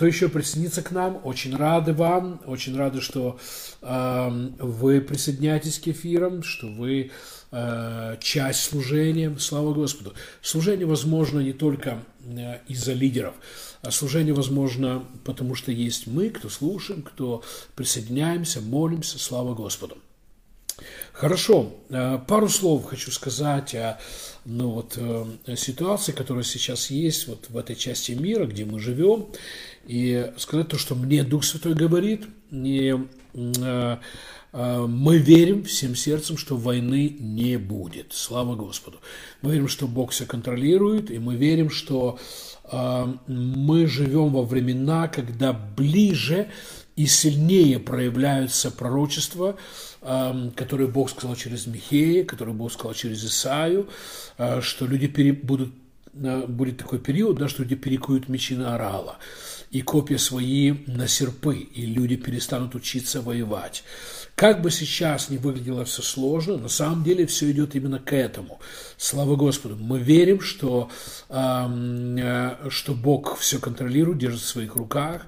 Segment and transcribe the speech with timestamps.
[0.00, 3.38] кто еще присоединится к нам, очень рады вам, очень рады, что
[3.82, 7.10] э, вы присоединяетесь к эфирам, что вы
[7.52, 9.36] э, часть служения.
[9.38, 10.14] Слава Господу.
[10.40, 13.34] Служение возможно не только э, из-за лидеров,
[13.82, 17.44] а служение возможно потому, что есть мы, кто слушаем, кто
[17.76, 19.18] присоединяемся, молимся.
[19.18, 19.98] Слава Господу.
[21.12, 23.98] Хорошо, э, пару слов хочу сказать о
[24.46, 29.26] ну, вот, э, ситуации, которая сейчас есть вот в этой части мира, где мы живем,
[29.86, 32.96] и сказать то, что мне Дух Святой говорит, и
[33.34, 33.96] э,
[34.52, 38.14] мы верим всем сердцем, что войны не будет.
[38.14, 38.98] Слава Господу.
[39.42, 42.18] Мы верим, что Бог все контролирует, и мы верим, что
[43.26, 46.48] мы живем во времена, когда ближе
[47.00, 49.56] и сильнее проявляются пророчества,
[50.02, 53.88] которые Бог сказал через Михея, которые Бог сказал через Исаию,
[54.36, 55.72] а, что люди пере, будут,
[56.12, 59.16] будет такой период, да, что люди перекуют мечи на орала
[59.70, 63.82] и копья свои на серпы, и люди перестанут учиться воевать.
[64.34, 68.58] Как бы сейчас не выглядело все сложно, на самом деле все идет именно к этому.
[68.96, 69.76] Слава Господу.
[69.76, 70.88] Мы верим, что,
[71.28, 75.26] э, что Бог все контролирует, держит в своих руках.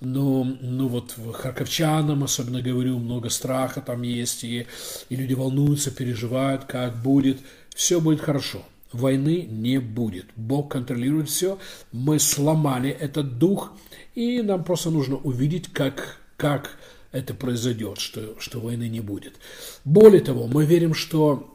[0.00, 4.66] Но ну вот харьковчанам, особенно говорю, много страха там есть, и,
[5.08, 7.40] и люди волнуются, переживают, как будет.
[7.74, 8.62] Все будет хорошо
[8.94, 10.26] войны не будет.
[10.36, 11.58] Бог контролирует все.
[11.92, 13.72] Мы сломали этот дух,
[14.14, 16.78] и нам просто нужно увидеть, как, как
[17.14, 19.36] это произойдет, что, что войны не будет.
[19.84, 21.48] Более того, мы верим, что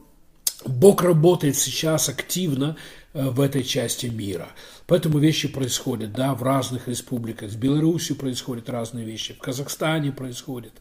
[0.64, 2.76] Бог работает сейчас активно
[3.12, 4.48] э, в этой части мира.
[4.86, 7.50] Поэтому вещи происходят, да, в разных республиках.
[7.50, 10.72] В Беларуси происходят разные вещи, в Казахстане происходят,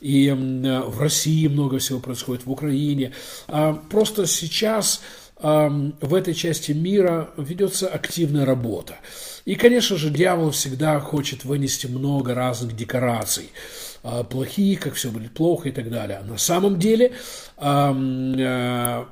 [0.00, 3.12] и э, в России много всего происходит, в Украине.
[3.46, 5.02] А просто сейчас
[5.38, 8.94] в этой части мира ведется активная работа.
[9.44, 13.50] И, конечно же, дьявол всегда хочет вынести много разных декораций.
[14.02, 16.18] А, плохие, как все будет плохо и так далее.
[16.22, 17.12] А на самом деле
[17.56, 19.04] э,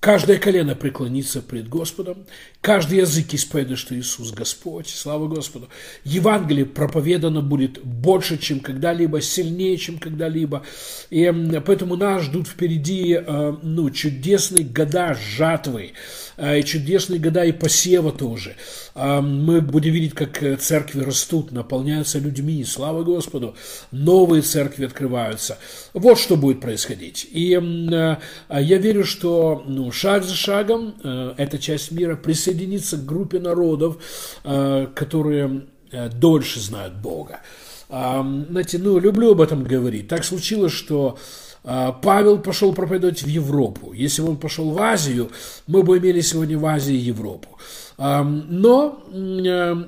[0.00, 2.24] Каждое колено преклонится пред Господом,
[2.62, 5.68] каждый язык исповедует, что Иисус Господь, слава Господу.
[6.04, 10.62] Евангелие проповедано будет больше, чем когда-либо, сильнее, чем когда-либо.
[11.10, 11.30] И
[11.66, 15.92] поэтому нас ждут впереди э, ну, чудесные года жатвы,
[16.38, 18.56] э, и чудесные года и посева тоже.
[18.94, 23.54] Э, мы будем видеть, как церкви растут, наполняются людьми, слава Господу.
[23.90, 25.58] Новые церкви открываются.
[25.92, 27.28] Вот что будет происходить.
[27.30, 28.18] И я
[28.48, 33.96] верю, что ну, шаг за шагом э, эта часть мира присоединится к группе народов,
[34.44, 37.40] э, которые э, дольше знают Бога.
[37.88, 40.06] Знаете, ну, люблю об этом говорить.
[40.06, 41.18] Так случилось, что
[41.64, 43.92] Павел пошел проповедовать в Европу.
[43.92, 45.32] Если бы он пошел в Азию,
[45.66, 47.48] мы бы имели сегодня в Азии Европу.
[47.98, 49.02] Но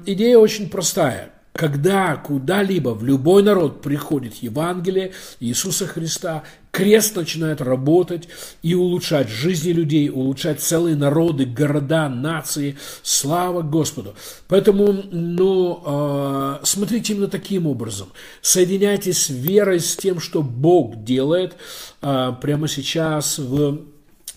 [0.04, 8.28] идея очень простая– когда куда-либо в любой народ приходит Евангелие Иисуса Христа, крест начинает работать
[8.62, 12.78] и улучшать жизни людей, улучшать целые народы, города, нации.
[13.02, 14.14] Слава Господу!
[14.48, 18.08] Поэтому, ну, э, смотрите именно таким образом.
[18.40, 21.56] Соединяйтесь с верой, с тем, что Бог делает
[22.00, 23.92] э, прямо сейчас в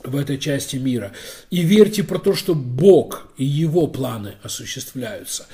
[0.05, 1.11] в этой части мира.
[1.49, 5.47] И верьте про то, что Бог и Его планы осуществляются,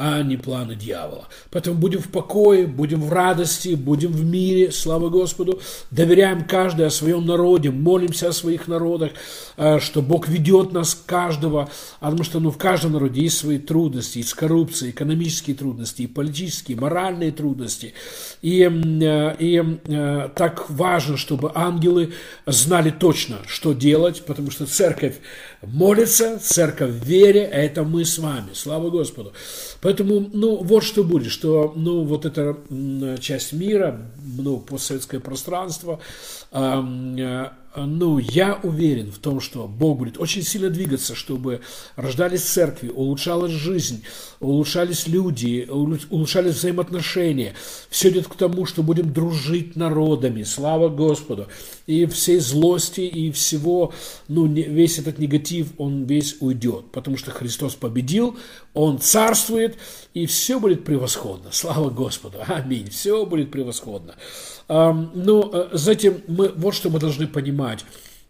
[0.00, 1.26] а не планы дьявола.
[1.50, 5.60] Поэтому будем в покое, будем в радости, будем в мире, слава Господу.
[5.90, 9.10] Доверяем каждый о своем народе, молимся о своих народах,
[9.56, 14.18] а, что Бог ведет нас каждого, потому что ну, в каждом народе есть свои трудности,
[14.18, 17.92] есть коррупция, экономические трудности, и политические, и моральные трудности.
[18.40, 22.12] И, э, и э, так важно, чтобы ангелы
[22.46, 25.16] знали точно, что делать, потому что церковь
[25.62, 28.50] молится, церковь в вере, а это мы с вами.
[28.52, 29.32] Слава Господу.
[29.80, 32.56] Поэтому, ну, вот что будет, что, ну, вот эта
[33.20, 34.00] часть мира,
[34.36, 36.00] ну, постсоветское пространство,
[36.52, 37.50] э,
[37.86, 41.60] ну, я уверен в том, что Бог будет очень сильно двигаться, чтобы
[41.96, 44.04] рождались церкви, улучшалась жизнь,
[44.40, 47.54] улучшались люди, улучшались взаимоотношения.
[47.90, 51.48] Все идет к тому, что будем дружить народами, слава Господу.
[51.86, 53.92] И всей злости, и всего,
[54.28, 58.36] ну, весь этот негатив, он весь уйдет, потому что Христос победил,
[58.78, 59.76] Он царствует,
[60.14, 61.48] и все будет превосходно.
[61.50, 62.38] Слава Господу.
[62.46, 62.90] Аминь.
[62.90, 64.14] Все будет превосходно.
[64.68, 67.84] Ну, э, затем мы, вот что мы должны понимать.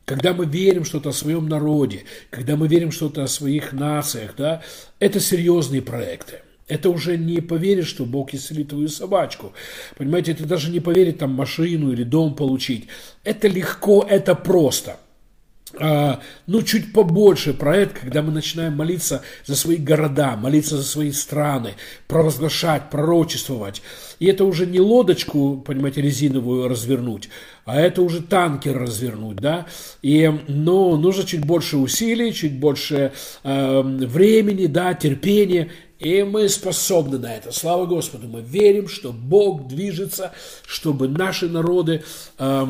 [0.06, 4.62] Когда мы верим что-то о своем народе, когда мы верим что-то о своих нациях, да,
[5.00, 6.40] это серьезные проекты.
[6.66, 9.52] Это уже не поверить, что Бог исцелит твою собачку.
[9.98, 12.86] Понимаете, это даже не поверить там машину или дом получить.
[13.22, 14.96] Это легко, это просто.
[15.78, 21.12] А, ну, чуть побольше проект, когда мы начинаем молиться за свои города, молиться за свои
[21.12, 21.74] страны,
[22.06, 23.82] провозглашать, пророчествовать.
[24.18, 27.28] И это уже не лодочку, понимаете, резиновую развернуть,
[27.64, 29.66] а это уже танкер развернуть, да.
[30.02, 33.12] И, но нужно чуть больше усилий, чуть больше
[33.44, 35.70] э, времени, да, терпения.
[35.98, 37.50] И мы способны на это.
[37.50, 38.28] Слава Господу.
[38.28, 40.32] Мы верим, что Бог движется,
[40.64, 42.04] чтобы наши народы
[42.38, 42.66] э,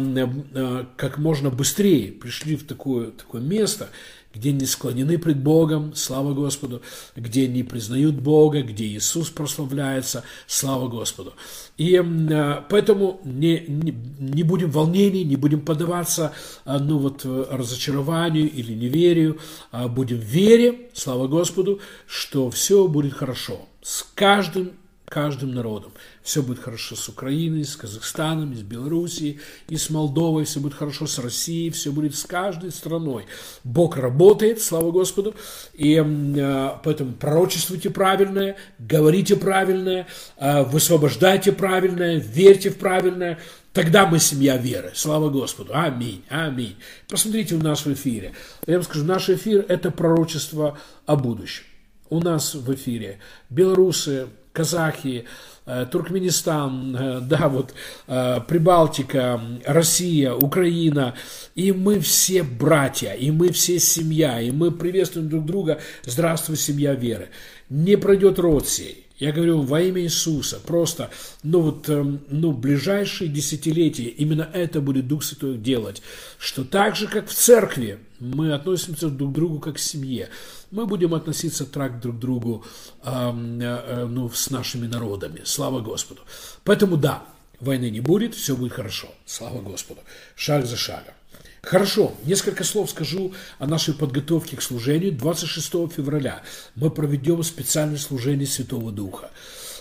[0.54, 3.88] э, как можно быстрее пришли в такое, такое место,
[4.34, 6.82] где не склонены пред Богом, слава Господу,
[7.16, 11.34] где не признают Бога, где Иисус прославляется, слава Господу.
[11.76, 16.32] И э, поэтому не, не, не будем волнений, не будем поддаваться
[16.64, 19.38] э, ну, вот, разочарованию или неверию,
[19.70, 24.72] а будем в вере, слава Господу, что все будет хорошо с каждым
[25.08, 25.93] каждым народом.
[26.22, 31.06] Все будет хорошо с Украиной, с Казахстаном, с Белоруссией, и с Молдовой, все будет хорошо
[31.06, 33.26] с Россией, все будет с каждой страной.
[33.64, 35.34] Бог работает, слава Господу,
[35.75, 40.06] и э, поэтому пророчествуйте правильное, говорите правильное,
[40.37, 43.38] э, высвобождайте правильное, верьте в правильное,
[43.78, 44.90] Тогда мы семья веры.
[44.94, 45.70] Слава Господу.
[45.72, 46.25] Аминь.
[46.31, 46.75] Аминь.
[47.08, 48.32] Посмотрите в наш эфире.
[48.66, 50.76] Я вам скажу, наш эфир– это пророчество
[51.06, 51.62] о будущем.
[52.10, 53.20] У нас в эфире
[53.50, 54.28] белорусы,
[54.58, 55.25] казахи,
[55.66, 57.75] э, Туркменистан, э, да, вот
[58.08, 61.14] э, Прибалтика, Россия, Украина,
[61.55, 66.94] и мы все братья, и мы все семья, и мы приветствуем друг друга, здравствуй, семья
[66.94, 67.28] веры.
[67.70, 71.11] Не пройдет род сей, я говорю во имя Иисуса, просто,
[71.43, 76.03] ну вот, эм, ну, ближайшие десятилетия именно это будет Дух Святой делать,
[76.38, 80.29] что так же, как в церкви, мы относимся друг к другу как к семье,
[80.70, 82.65] мы будем относиться так друг к другу,
[83.03, 86.23] э, э, ну, с нашими народами, слава Господу.
[86.62, 87.25] Поэтому да,
[87.61, 90.00] войны не будет, все будет хорошо, слава Господу,
[90.37, 91.18] шаг за шагом.
[91.62, 95.12] Хорошо, несколько слов скажу о нашей подготовке к служению.
[95.12, 96.43] 26 февраля
[96.75, 99.31] мы проведем специальное служение Святого Духа.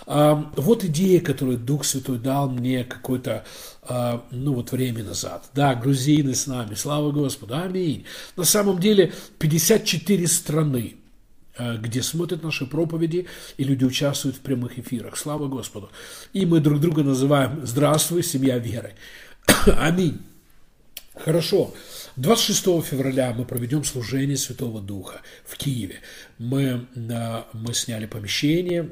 [0.10, 3.46] А, вот идея, которую Дух Святой дал мне какое-то,
[3.84, 5.50] а, ну вот время назад.
[5.54, 8.06] Да, грузины с нами, слава Господу, аминь.
[8.38, 10.96] На самом деле 54 страны,
[11.58, 13.28] а, где смотрят наши проповеди,
[13.58, 15.18] и люди участвуют в прямых эфирах.
[15.18, 15.92] Слава Господу.
[16.32, 18.94] И мы друг друга называем «Здравствуй, семья веры».
[19.78, 20.22] Аминь.
[21.24, 21.74] Хорошо.
[22.16, 26.02] 26 февраля мы проведем служение Святого Духа в Киеве.
[26.40, 28.90] Мы, мы сняли помещение,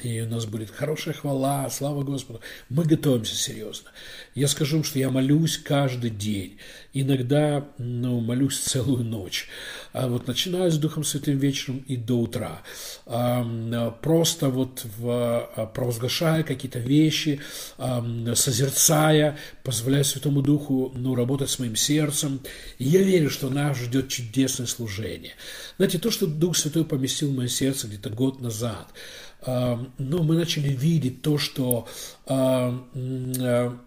[0.00, 2.40] и у нас будет хорошая хвала, слава Господу.
[2.70, 3.90] Мы готовимся серьезно.
[4.34, 6.58] Я скажу вам, что я молюсь каждый день.
[6.94, 9.48] Иногда ну, молюсь целую ночь.
[9.92, 12.62] А вот начинаю с Духом Святым вечером и до утра.
[13.06, 17.40] А, просто вот в, а, провозглашая какие-то вещи,
[17.76, 18.04] а,
[18.34, 22.40] созерцая, позволяя Святому Духу ну, работать с моим сердцем.
[22.78, 25.34] И я верю, что нас ждет чудесное служение.
[25.76, 28.88] Знаете, то, что Дух Святой поместил в мое сердце где-то год назад–
[29.46, 31.88] но мы начали видеть то, что
[32.26, 33.78] мы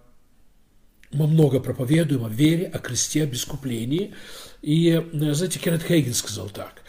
[1.12, 4.14] много проповедуем о вере, о кресте, о бескуплении.
[4.62, 6.82] И, знаете, Кеннет Хейген сказал так.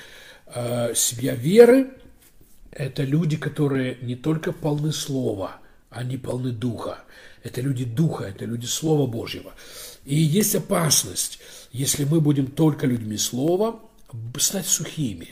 [0.97, 1.91] Семья веры–
[2.73, 5.61] это люди, которые не только полны слова,
[5.91, 7.05] они полны духа.
[7.43, 9.55] Это люди духа, это люди Слова Божьего.
[10.05, 11.39] И есть опасность,
[11.71, 13.81] если мы будем только людьми слова,
[14.39, 15.29] стать сухими.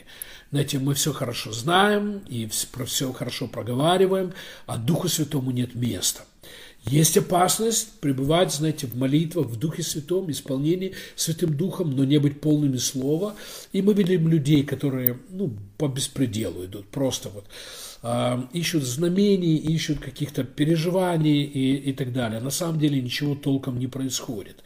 [0.55, 4.31] Знаете, мы все хорошо знаем и про все хорошо проговариваем,
[4.67, 6.21] а Духу Святому нет места.
[6.85, 12.39] Есть опасность пребывать, знаете, в молитвах, в Духе Святом, исполнении Святым Духом, но не быть
[12.39, 13.35] полными Слова.
[13.73, 17.45] И мы видим людей, которые, ну, по беспределу идут, просто вот
[18.03, 22.39] э, ищут знамений, ищут каких-то переживаний и, и так далее.
[22.39, 24.63] На самом деле ничего толком не происходит.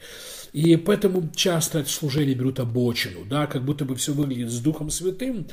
[0.53, 4.89] И поэтому часто это служение берут обочину, да, как будто бы все выглядит с Духом
[4.89, 5.47] Святым,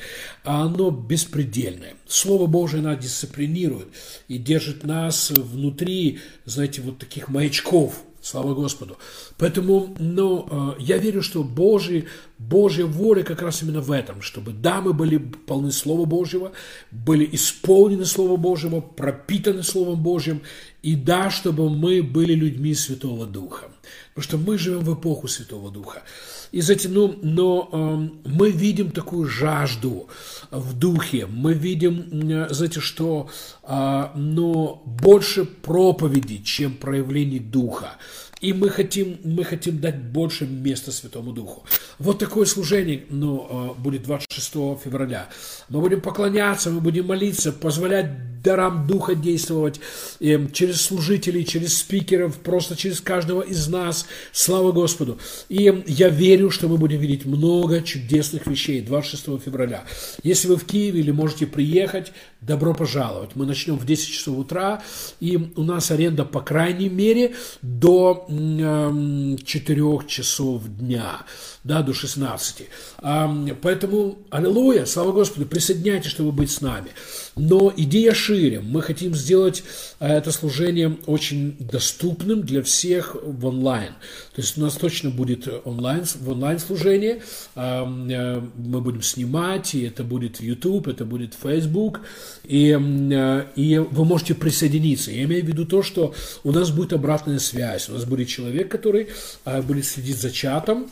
[0.44, 1.94] а оно беспредельное.
[2.06, 3.88] Слово Божие нас дисциплинирует
[4.28, 8.98] и держит нас внутри, знаете, вот таких маячков, Слава Господу.
[9.38, 12.06] Поэтому, ну, э, я верю, что Божий,
[12.38, 16.50] Божья воля как раз именно в этом, чтобы, да, мы были полны Слова Божьего,
[16.90, 20.42] были исполнены Словом Божьего, пропитаны Словом Божьим,
[20.82, 23.66] и да, чтобы мы были людьми Святого Духа.
[24.14, 26.02] Потому что мы живем в эпоху Святого Духа.
[26.52, 30.08] И затем, ну, но э, мы видим такую жажду
[30.50, 33.28] в духе, мы видим, э, знаете, что
[33.62, 37.92] э, но больше проповеди, чем проявлений духа.
[38.42, 41.64] и мы хотим, мы хотим дать больше места Святому Духу.
[41.98, 44.52] Вот такое служение ну, будет 26
[44.84, 45.28] февраля.
[45.70, 49.80] Мы будем поклоняться, мы будем молиться, позволять дарам Духа действовать
[50.20, 54.06] э, через служителей, через спикеров, просто через каждого из нас.
[54.32, 55.18] Слава Господу.
[55.48, 59.84] И я верю, что мы будем видеть много чудесных вещей 26 февраля.
[60.22, 63.30] Если вы в Киеве или можете приехать, добро пожаловать.
[63.34, 64.82] Мы начнем в 10 часов утра,
[65.20, 71.22] и у нас аренда, по крайней мере, до 4 часов дня,
[71.66, 72.68] да, до 16.
[73.60, 76.90] Поэтому, аллилуйя, слава Господу, присоединяйтесь, чтобы быть с нами.
[77.34, 78.60] Но идея шире.
[78.60, 79.64] Мы хотим сделать
[80.00, 83.92] э, это служение очень доступным для всех в онлайн.
[84.34, 87.22] То есть у нас точно будет онлайн, в онлайн служение.
[87.56, 92.00] Э, мы будем снимать, и это будет YouTube, это будет Facebook.
[92.44, 95.10] И, э, и вы можете присоединиться.
[95.10, 97.88] Я имею в виду то, что у нас будет обратная связь.
[97.88, 99.08] У нас будет человек, который
[99.44, 100.88] будет следить за чатом,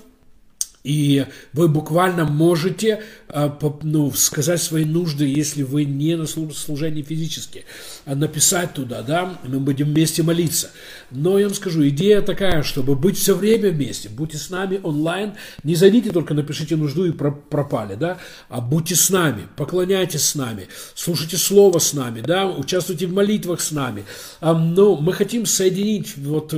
[0.84, 1.24] и
[1.54, 7.64] вы буквально можете а, ну, сказать свои нужды, если вы не на служении физически,
[8.04, 10.70] а написать туда, да, мы будем вместе молиться.
[11.10, 15.32] Но я вам скажу, идея такая, чтобы быть все время вместе, будьте с нами онлайн,
[15.62, 18.18] не зайдите только, напишите нужду и пропали, да,
[18.50, 23.62] а будьте с нами, поклоняйтесь с нами, слушайте слово с нами, да, участвуйте в молитвах
[23.62, 24.04] с нами.
[24.42, 26.52] Но мы хотим соединить вот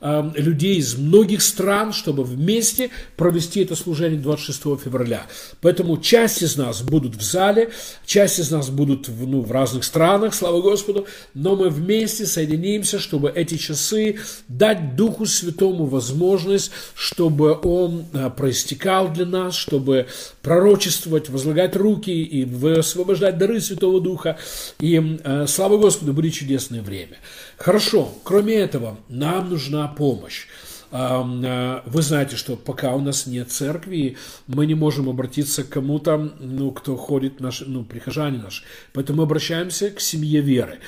[0.00, 5.26] людей из многих стран, чтобы вместе провести это служение 26 февраля.
[5.60, 7.70] Поэтому часть из нас будут в зале,
[8.06, 12.98] часть из нас будут в, ну, в разных странах, слава Господу, но мы вместе соединимся,
[12.98, 20.06] чтобы эти часы дать Духу Святому возможность, чтобы Он э, проистекал для нас, чтобы
[20.42, 24.38] пророчествовать, возлагать руки и высвобождать дары Святого Духа.
[24.78, 27.16] И э, слава Господу, будет чудесное время.
[27.56, 30.46] Хорошо, кроме этого, нам нужна помощь.
[30.90, 34.16] Э, вы знаете, что пока у нас нет церкви,
[34.46, 38.64] мы не можем обратиться к кому-то, ну, кто ходит, наши, ну, прихожане наши.
[38.92, 40.80] Поэтому мы обращаемся к семье веры.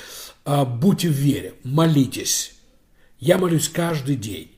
[0.45, 2.53] А, будьте в вере, молитесь.
[3.19, 4.49] Я молюсь каждый день.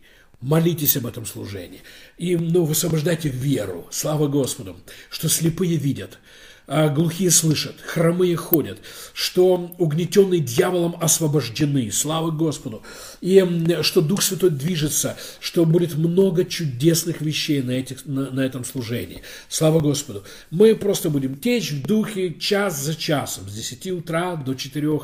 [0.41, 1.81] Молитесь об этом служении.
[2.17, 3.87] И ну, высвобождайте веру.
[3.89, 4.75] Слава Господу,
[5.09, 6.19] что слепые видят,
[6.67, 8.79] глухие слышат, хромые ходят,
[9.13, 12.81] что угнетенные дьяволом освобождены, слава Господу,
[13.21, 13.43] и
[13.81, 19.21] что Дух Святой движется, что будет много чудесных вещей на, этих, на, на этом служении.
[19.49, 20.23] Слава Господу.
[20.49, 24.99] Мы просто будем течь в духе час за часом, с 10 утра до 4 э,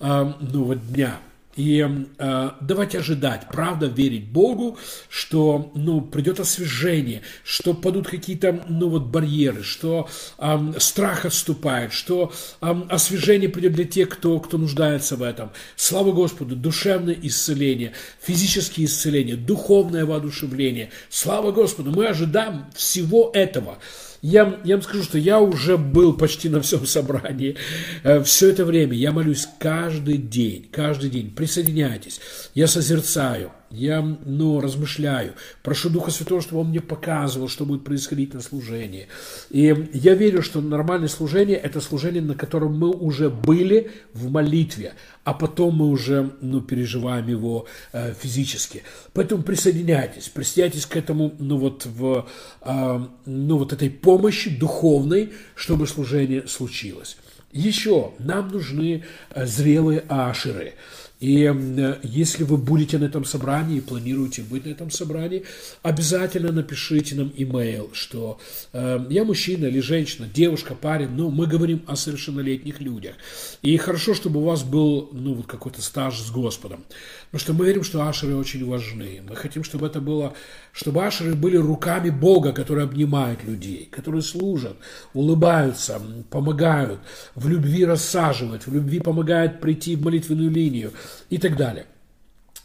[0.00, 1.20] а, ну, вот дня.
[1.56, 1.86] И
[2.18, 4.76] э, давайте ожидать, правда, верить Богу,
[5.08, 10.08] что ну, придет освежение, что падут какие-то ну, вот, барьеры, что
[10.38, 15.50] э, страх отступает, что э, освежение придет для тех, кто, кто нуждается в этом.
[15.76, 20.90] Слава Господу, душевное исцеление, физические исцеления, духовное воодушевление.
[21.08, 23.78] Слава Господу, мы ожидаем всего этого.
[24.24, 27.56] Я, я вам скажу, что я уже был почти на всем собрании.
[28.04, 31.30] Э, Все это время я молюсь каждый день, каждый день.
[31.30, 32.22] Присоединяйтесь.
[32.54, 38.34] Я созерцаю я ну, размышляю, прошу Духа Святого, чтобы Он мне показывал, что будет происходить
[38.34, 39.08] на служении.
[39.50, 44.94] И я верю, что нормальное служение– это служение, на котором мы уже были в молитве,
[45.24, 48.84] а потом мы уже ну, переживаем его э, физически.
[49.12, 52.26] Поэтому присоединяйтесь, присоединяйтесь к этому, ну вот, в,
[52.62, 57.16] э, ну, вот этой помощи духовной, чтобы служение случилось.
[57.52, 60.74] Еще нам нужны э, зрелые ашеры–
[61.20, 65.44] и если вы будете на этом собрании и планируете быть на этом собрании,
[65.82, 68.38] обязательно напишите нам имейл, что
[68.72, 73.14] э, я мужчина или женщина, девушка, парень, но мы говорим о совершеннолетних людях.
[73.62, 76.84] И хорошо, чтобы у вас был ну, вот какой-то стаж с Господом.
[77.30, 79.22] Потому что мы верим, что ашеры очень важны.
[79.28, 80.34] Мы хотим, чтобы это было,
[80.72, 84.76] чтобы ашеры были руками Бога, которые обнимают людей, которые служат,
[85.14, 87.00] улыбаются, помогают,
[87.36, 90.92] в любви рассаживать, в любви помогают прийти в молитвенную линию–
[91.30, 91.86] и так далее.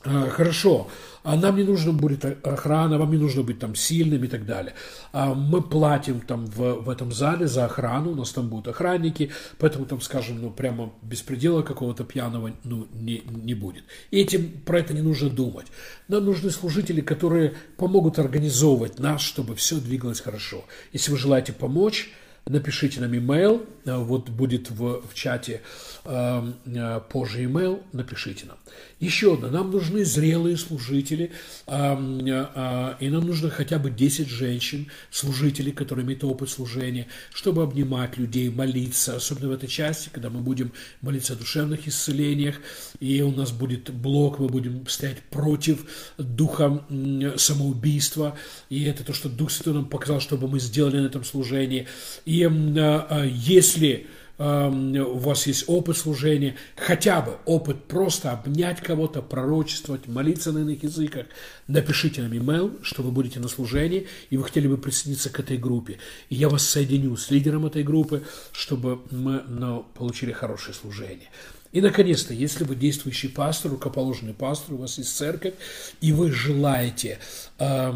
[0.06, 0.88] А, хорошо,
[1.24, 4.74] а нам не нужно будет охрана, вам не нужно быть там сильным и так далее.
[5.12, 9.32] А мы платим там в, в этом зале за охрану, у нас там будут охранники,
[9.58, 13.84] поэтому там, скажем, ну прямо беспредела какого-то пьяного ну, не, не будет.
[14.10, 15.68] И этим про это не нужно думать.
[16.08, 20.64] Нам нужны служители, которые помогут организовывать нас, чтобы все двигалось хорошо.
[20.94, 22.10] Если вы желаете помочь,
[22.46, 25.62] напишите нам email, вот будет в, в чате
[27.10, 28.58] позже email, напишите нам.
[29.00, 31.32] Еще одно, нам нужны зрелые служители,
[31.68, 37.64] э, э, и нам нужно хотя бы 10 женщин, служителей, которые имеют опыт служения, чтобы
[37.64, 42.58] обнимать людей, молиться, особенно в этой части, когда мы будем молиться о душевных исцелениях,
[43.00, 45.86] и у нас будет блок, мы будем стоять против
[46.18, 46.84] духа
[47.38, 48.38] самоубийства,
[48.70, 51.88] и это то, что Дух Святой нам показал, чтобы мы сделали на этом служении.
[52.26, 52.50] И
[53.34, 54.08] если
[54.40, 60.84] у вас есть опыт служения, хотя бы опыт просто обнять кого-то, пророчествовать, молиться на иных
[60.84, 61.26] языках,
[61.68, 65.58] напишите нам email, что вы будете на служении, и вы хотели бы присоединиться к этой
[65.58, 65.98] группе.
[66.30, 71.28] И я вас соединю с лидером этой группы, чтобы мы ну, получили хорошее служение.
[71.72, 75.54] И, наконец-то, если вы действующий пастор, рукоположенный пастор, у вас есть церковь,
[76.02, 77.20] и вы желаете,
[77.60, 77.92] э,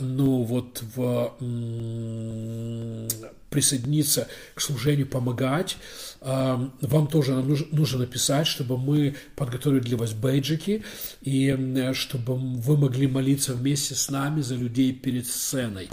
[0.00, 3.08] ну, вот, в, э,
[3.56, 5.78] присоединиться к служению, помогать,
[6.20, 10.84] э, вам тоже нужно, написать, чтобы мы подготовили для вас бейджики,
[11.22, 15.88] и чтобы вы могли молиться вместе с нами за людей перед сценой.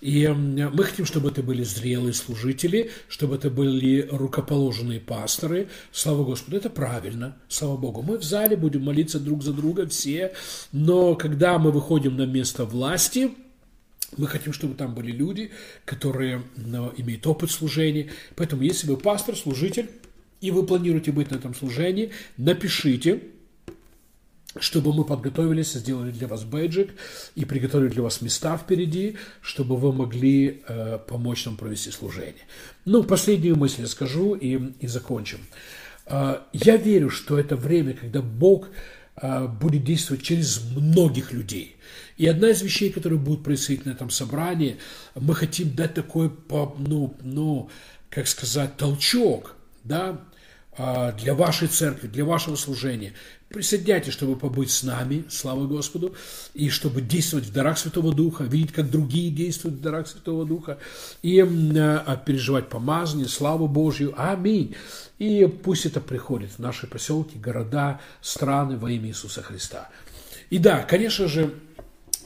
[0.00, 5.68] И мы хотим, чтобы это были зрелые служители, чтобы это были рукоположенные пасторы.
[5.90, 8.02] Слава Господу, это правильно, слава Богу.
[8.02, 10.32] Мы в зале будем молиться друг за друга все,
[10.70, 13.32] но когда мы выходим на место власти,
[14.16, 15.50] мы хотим, чтобы там были люди,
[15.84, 18.10] которые ну, имеют опыт служения.
[18.36, 19.90] Поэтому, если вы пастор, служитель,
[20.40, 23.20] и вы планируете быть на этом служении, напишите,
[24.58, 26.90] чтобы мы подготовились, сделали для вас бейджик
[27.34, 32.46] и приготовили для вас места впереди, чтобы вы могли э, помочь нам провести служение.
[32.84, 35.38] Ну, последнюю мысль я скажу и, и закончим.
[36.06, 38.68] Э, я верю, что это время, когда Бог
[39.16, 41.76] э, будет действовать через многих людей.
[42.18, 44.76] И одна из вещей, которая будет происходить на этом собрании,
[45.14, 47.70] мы хотим дать такой, ну, ну
[48.10, 50.20] как сказать, толчок, да,
[50.76, 53.12] э, для вашей церкви, для вашего служения.
[53.50, 56.14] Присоединяйтесь, чтобы побыть с нами, слава Господу,
[56.54, 60.78] и чтобы действовать в дарах Святого Духа, видеть, как другие действуют в дарах Святого Духа,
[61.22, 64.12] и э, переживать помазание, славу Божью.
[64.16, 64.74] Аминь.
[65.18, 69.88] И пусть это приходит в наши поселки, города, страны во имя Иисуса Христа.
[70.50, 71.54] И да, конечно же,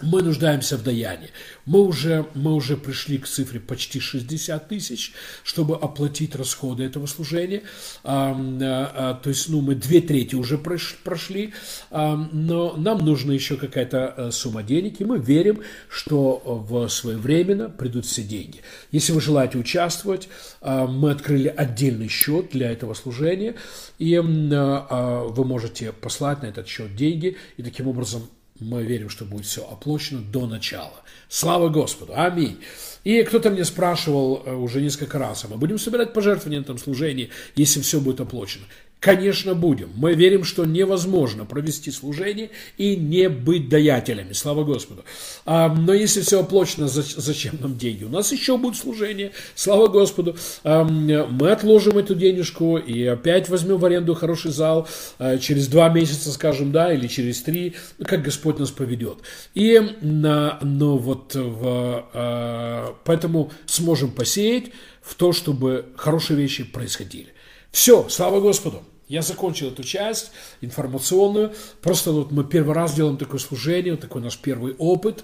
[0.02, 1.30] мы нуждаемся в даянии.
[1.64, 5.12] Мы уже, мы уже пришли к цифре почти 60 тысяч,
[5.44, 7.62] чтобы оплатить расходы этого служения.
[8.02, 11.54] А, а, то есть, ну, мы две трети уже прошли,
[11.90, 17.68] а, но нам нужна еще какая-то э, сумма денег, и мы верим, что в своевременно
[17.71, 18.61] придут все деньги.
[18.90, 20.28] Если вы желаете участвовать,
[20.61, 23.55] мы открыли отдельный счет для этого служения,
[23.98, 29.46] и вы можете послать на этот счет деньги, и таким образом мы верим, что будет
[29.46, 31.02] все оплачено до начала.
[31.28, 32.12] Слава Господу!
[32.14, 32.58] Аминь!
[33.04, 36.78] И кто-то мне спрашивал э, уже несколько раз, а мы будем собирать пожертвования на этом
[36.78, 38.64] служении, если все будет оплачено.
[39.02, 39.90] Конечно, будем.
[39.96, 44.32] Мы верим, что невозможно провести служение и не быть даятелями.
[44.32, 45.04] Слава Господу.
[45.44, 48.04] А, но если все оплачено, зачем нам деньги?
[48.04, 49.32] У нас еще будет служение.
[49.56, 50.36] Слава Господу.
[50.62, 54.86] А, мы отложим эту денежку и опять возьмем в аренду хороший зал.
[55.18, 59.18] А, через два месяца, скажем, да, или через три, как Господь нас поведет.
[59.54, 64.66] И, на, но вот в, поэтому сможем посеять
[65.02, 67.32] в то, чтобы хорошие вещи происходили.
[67.72, 68.84] Все, слава Господу.
[69.12, 71.53] Я закончил эту часть информационную.
[71.83, 75.22] Просто вот мы первый раз делаем такое служение, вот такой наш первый опыт.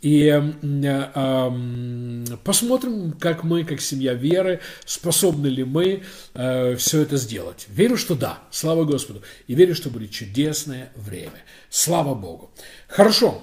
[0.00, 7.18] И э, э, посмотрим, как мы, как семья веры, способны ли мы э, все это
[7.18, 7.66] сделать.
[7.68, 9.20] Верю, что да, слава Господу.
[9.48, 11.44] И верю, что будет чудесное время.
[11.68, 12.50] Слава Богу.
[12.88, 13.42] Хорошо,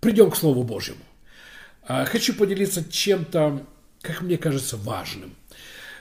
[0.00, 1.00] придем к Слову Божьему.
[1.88, 3.64] Э, хочу поделиться чем-то,
[4.02, 5.34] как мне кажется, важным.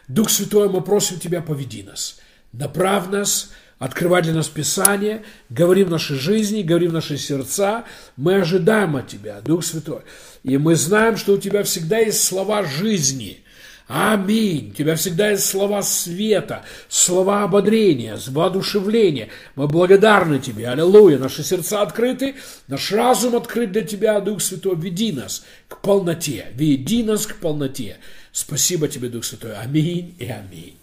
[0.10, 2.20] Дух Святой, мы просим Тебя, поведи нас–
[2.54, 7.86] направь нас, открывай для нас Писание, говори в нашей жизни, говори в наши сердца.
[8.18, 10.02] Мы ожидаем от Тебя, Дух Святой.
[10.44, 13.44] И мы знаем, что у Тебя всегда есть слова жизни.
[13.88, 14.70] Аминь.
[14.72, 19.28] У Тебя всегда есть слова света, слова ободрения, воодушевления.
[19.56, 20.70] Мы благодарны Тебе.
[20.70, 21.18] Аллилуйя.
[21.18, 22.36] Наши сердца открыты,
[22.68, 24.76] наш разум открыт для Тебя, Дух Святой.
[24.78, 26.48] Веди нас к полноте.
[26.54, 27.98] Веди нас к полноте.
[28.32, 29.56] Спасибо Тебе, Дух Святой.
[29.58, 30.78] Аминь и аминь.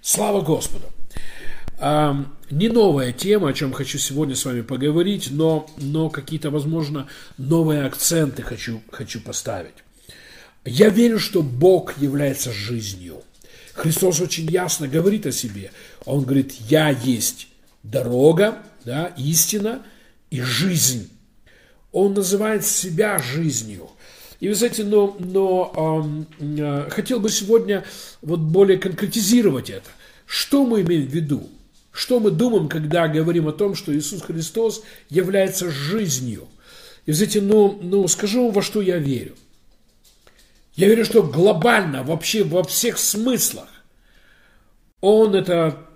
[0.00, 0.86] Слава Господу.
[1.80, 7.84] Не новая тема, о чем хочу сегодня с вами поговорить, но, но какие-то, возможно, новые
[7.84, 9.74] акценты хочу, хочу поставить.
[10.64, 13.22] Я верю, что Бог является жизнью.
[13.74, 15.70] Христос очень ясно говорит о себе.
[16.04, 17.46] Он говорит, я есть
[17.84, 19.82] дорога, да, истина
[20.30, 21.10] и жизнь.
[21.92, 23.88] Он называет себя жизнью.
[24.40, 27.84] И вы знаете, но, но э, хотел бы сегодня
[28.20, 29.88] вот более конкретизировать это.
[30.26, 31.48] Что мы имеем в виду?
[31.98, 36.46] Что мы думаем, когда говорим о том, что Иисус Христос является жизнью?
[37.06, 39.34] И, знаете, ну, ну скажу вам, во что я верю.
[40.74, 43.66] Я верю, что глобально, вообще во всех смыслах,
[45.00, 45.88] Он это,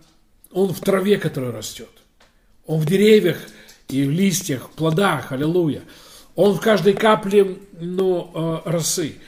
[0.51, 1.91] Он в траве, которая растет.
[2.67, 3.39] Он в деревьях
[3.87, 5.83] и в листьях, в плодах, аллилуйя.
[6.35, 9.19] Он в каждой капле ну, э, росы.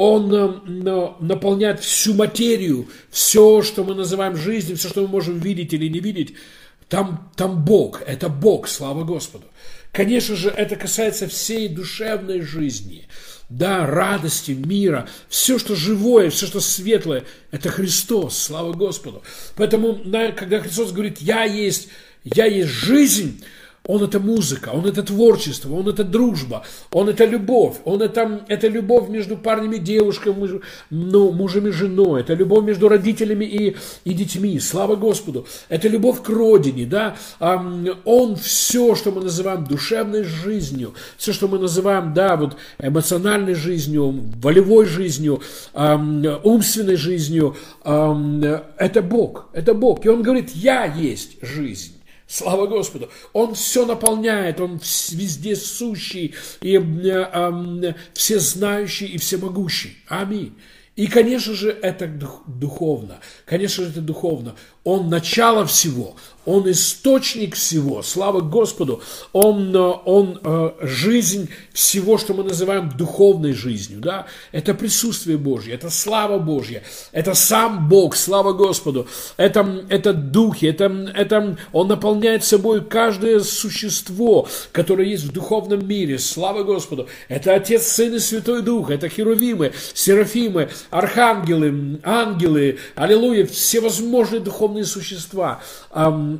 [0.00, 5.72] Он э, наполняет всю материю, все, что мы называем жизнью, все, что мы можем видеть
[5.72, 6.34] или не видеть.
[6.88, 9.46] Там, там Бог, это Бог, слава Господу.
[9.90, 13.08] Конечно же, это касается всей душевной жизни,
[13.48, 19.24] да, радости, мира, все, что живое, все, что светлое, это Христос, слава Господу.
[19.56, 19.96] Поэтому,
[20.36, 21.88] когда Христос говорит, я есть,
[22.22, 23.42] я есть жизнь,
[23.88, 28.68] он это музыка, он это творчество, он это дружба, он это любовь, он это, это
[28.68, 34.12] любовь между парнями и девушками, ну, мужем и женой, это любовь между родителями и, и
[34.12, 37.16] детьми, слава Господу, это любовь к родине, да,
[38.04, 44.14] он все, что мы называем душевной жизнью, все, что мы называем, да, вот эмоциональной жизнью,
[44.42, 45.40] волевой жизнью,
[45.72, 51.97] умственной жизнью, это Бог, это Бог, и он говорит, я есть жизнь.
[52.28, 53.10] Слава Господу!
[53.32, 54.78] Он все наполняет, Он
[55.12, 59.96] везде сущий, и э, э, всезнающий и всемогущий.
[60.08, 60.54] Аминь.
[60.94, 62.06] И, конечно же, это
[62.46, 63.20] духовно.
[63.46, 64.56] Конечно же, это духовно.
[64.88, 69.02] Он начало всего, Он источник всего, слава Господу,
[69.34, 75.74] Он, э, он э, жизнь всего, что мы называем духовной жизнью, да, это присутствие Божье,
[75.74, 82.42] это слава Божья, это сам Бог, слава Господу, это, это духи, это, это Он наполняет
[82.42, 88.62] собой каждое существо, которое есть в духовном мире, слава Господу, это Отец, Сын и Святой
[88.62, 95.60] Дух, это херувимы, серафимы, архангелы, ангелы, аллилуйя, всевозможные духовные духовные существа.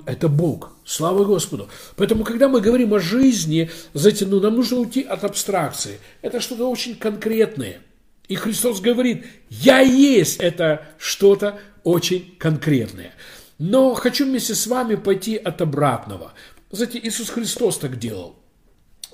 [0.07, 0.73] Это Бог.
[0.85, 1.69] Слава Господу.
[1.97, 5.99] Поэтому, когда мы говорим о жизни, знаете, ну, нам нужно уйти от абстракции.
[6.23, 7.81] Это что-то очень конкретное.
[8.29, 13.13] И Христос говорит, я есть это что-то очень конкретное.
[13.59, 16.33] Но хочу вместе с вами пойти от обратного.
[16.71, 18.37] Знаете, Иисус Христос так делал.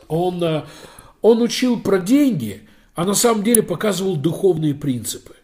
[0.08, 0.64] Он, э,
[1.22, 5.34] он учил про деньги, а на самом деле показывал духовные принципы.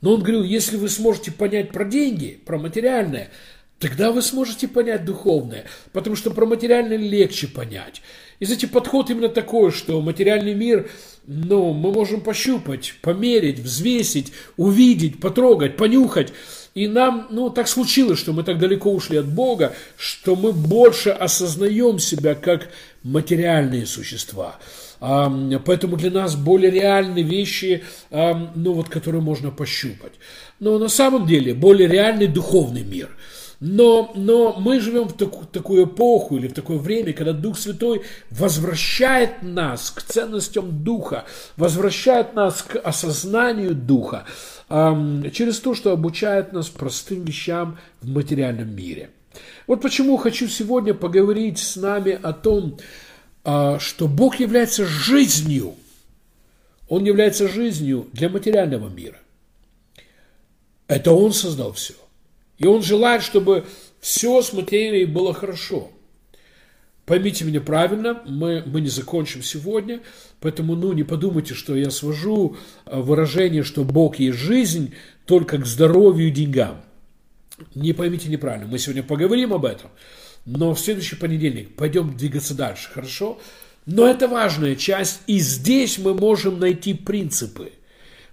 [0.00, 3.30] Но он говорил, если вы сможете понять про деньги, про материальное,
[3.78, 8.02] тогда вы сможете понять духовное, потому что про материальное легче понять.
[8.38, 10.90] И, знаете, подход именно такой, что материальный мир,
[11.26, 16.32] ну, мы можем пощупать, померить, взвесить, увидеть, потрогать, понюхать.
[16.74, 21.10] И нам, ну, так случилось, что мы так далеко ушли от Бога, что мы больше
[21.10, 22.70] осознаем себя как
[23.02, 24.58] материальные существа.
[25.00, 30.12] Поэтому для нас более реальные вещи, ну вот, которые можно пощупать.
[30.60, 33.08] Но на самом деле более реальный духовный мир.
[33.62, 38.02] Но, но мы живем в таку, такую эпоху или в такое время, когда Дух Святой
[38.30, 41.24] возвращает нас к ценностям Духа,
[41.58, 44.24] возвращает нас к осознанию Духа
[44.68, 49.10] через то, что обучает нас простым вещам в материальном мире.
[49.66, 52.78] Вот почему хочу сегодня поговорить с нами о том,
[53.42, 55.74] что Бог является жизнью.
[56.88, 59.18] Он является жизнью для материального мира.
[60.88, 61.94] Это Он создал все.
[62.58, 63.64] И Он желает, чтобы
[64.00, 65.90] все с материей было хорошо.
[67.10, 70.00] Поймите меня правильно, мы, мы не закончим сегодня,
[70.38, 74.94] поэтому ну, не подумайте, что я свожу а, выражение, что Бог есть жизнь
[75.26, 76.82] только к здоровью и деньгам.
[77.74, 79.90] Не поймите неправильно, мы сегодня поговорим об этом.
[80.52, 83.38] Но в следующий понедельник пойдем двигаться дальше, хорошо?
[83.86, 87.70] Но это важная часть, и здесь мы можем найти принципы.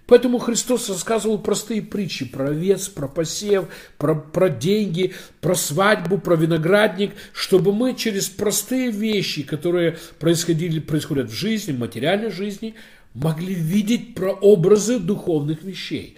[0.06, 3.66] Поэтому Христос рассказывал простые притчи про овец, про посев,
[3.98, 11.30] про, про деньги, про свадьбу, про виноградник, чтобы мы через простые вещи, которые происходили, происходят
[11.30, 12.74] в жизни, в материальной жизни,
[13.14, 16.16] могли видеть прообразы духовных вещей.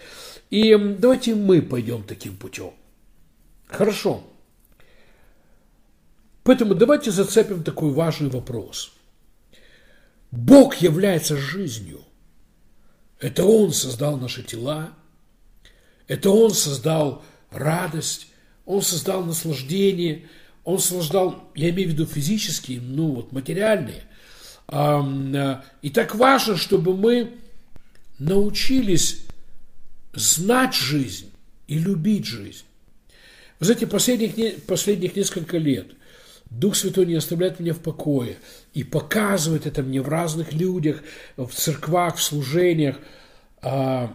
[0.49, 2.71] И давайте мы пойдем таким путем.
[3.67, 4.25] Хорошо.
[6.43, 8.93] Поэтому давайте зацепим такой важный вопрос.
[10.31, 12.01] Бог является жизнью.
[13.19, 14.93] Это Он создал наши тела,
[16.09, 18.29] это Он создал радость,
[18.65, 20.29] Он создал наслаждение,
[20.65, 24.05] Он создал, я имею в виду физические, ну вот материальные.
[25.83, 27.35] И так важно, чтобы мы
[28.19, 29.27] научились
[30.15, 31.31] знать жизнь
[31.67, 32.65] и любить жизнь.
[33.59, 35.93] Вы знаете, последних, последних несколько лет–
[36.51, 38.37] Дух Святой не оставляет меня в покое
[38.75, 41.03] и показывает это мне в разных людях,
[41.37, 42.99] в церквах, в служениях,
[43.63, 44.13] а,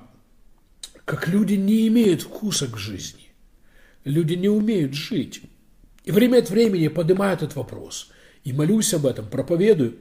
[1.05, 3.31] как люди не имеют вкуса к жизни.
[4.03, 5.41] Люди не умеют жить.
[6.03, 8.11] И время от времени поднимаю этот вопрос.
[8.43, 9.95] И молюсь об этом, проповедую.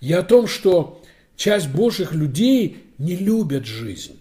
[0.00, 1.02] Я о том, что
[1.36, 4.20] часть Божьих людей не любят жизнь.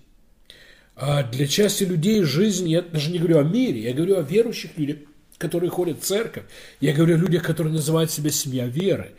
[0.95, 4.77] А для части людей жизнь, я даже не говорю о мире, я говорю о верующих
[4.77, 4.99] людях,
[5.39, 6.43] которые ходят в церковь.
[6.79, 9.13] Я говорю о людях, которые называют себя семья веры.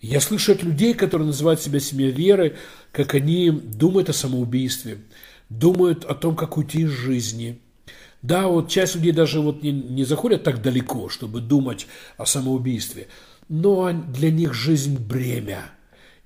[0.00, 2.56] Я слышу от людей, которые называют себя семья веры,
[2.90, 4.98] как они думают о самоубийстве,
[5.50, 7.60] думают о том, как уйти из жизни.
[8.22, 13.06] Да, вот часть людей даже вот не, не заходят так далеко, чтобы думать о самоубийстве,
[13.48, 15.70] но для них жизнь бремя,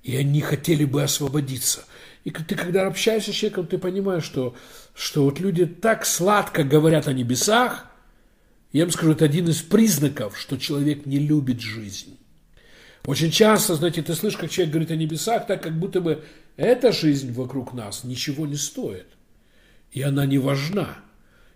[0.01, 1.83] и они хотели бы освободиться.
[2.23, 4.55] И ты, когда общаешься с человеком, ты понимаешь, что,
[4.95, 7.92] что вот люди так сладко говорят о небесах,
[8.73, 12.17] я вам скажу, это один из признаков, что человек не любит жизнь.
[13.05, 16.23] Очень часто, знаете, ты слышишь, как человек говорит о небесах, так как будто бы
[16.55, 19.07] эта жизнь вокруг нас ничего не стоит.
[19.91, 20.97] И она не важна.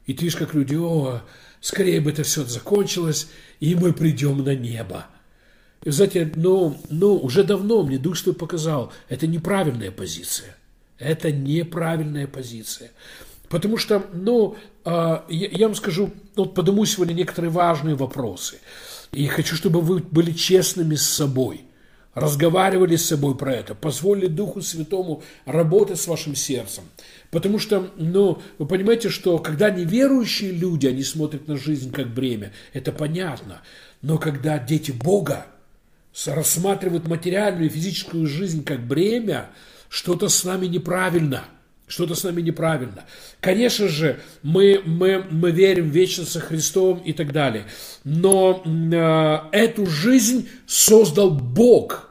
[0.06, 1.22] И ты видишь, как люди, о,
[1.60, 5.08] скорее бы это все закончилось, и мы придем на небо.
[5.84, 10.56] И, знаете, ну, ну, уже давно мне Дух Святой показал, это неправильная позиция.
[11.00, 12.92] Это неправильная позиция.
[13.50, 14.58] Потому что, ну,
[15.28, 18.60] я вам скажу, вот подниму сегодня некоторые важные вопросы.
[19.12, 21.62] И хочу, чтобы вы были честными с собой,
[22.13, 26.84] разговаривали с собой про это, позволили Духу Святому работать с вашим сердцем.
[27.32, 32.54] Потому что, ну, вы понимаете, что когда неверующие люди, они смотрят на жизнь как бремя,
[32.71, 33.62] это понятно.
[34.02, 35.47] Но когда дети Бога
[36.26, 39.50] рассматривают материальную и физическую жизнь как бремя,
[39.89, 41.43] что-то с нами неправильно–
[41.88, 43.06] что-то с нами неправильно.
[43.39, 47.65] Конечно же, мы, мы, мы верим в вечность со Христом и так далее.
[48.04, 52.04] Но э, эту жизнь создал Бог.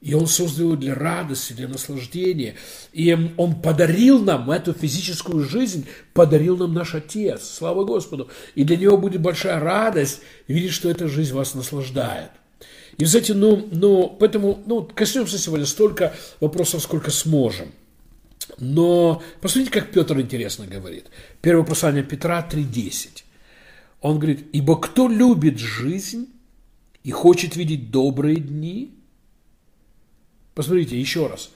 [0.00, 2.56] И Он создал ее для радости, для наслаждения.
[2.92, 7.48] И Он подарил нам эту физическую жизнь, подарил нам наш Отец.
[7.48, 8.28] Слава Господу.
[8.54, 12.32] И для Него будет большая радость видеть, что эта жизнь вас наслаждает.
[12.98, 17.68] И, знаете, ну, ну, поэтому, ну, коснемся сегодня столько вопросов, сколько сможем–
[18.58, 21.06] но посмотрите, как Петр интересно говорит.
[21.40, 23.22] Первое послание Петра 3.10.
[24.00, 26.28] Он говорит, ибо кто любит жизнь
[27.02, 28.94] и хочет видеть добрые дни,
[30.54, 31.50] посмотрите еще раз,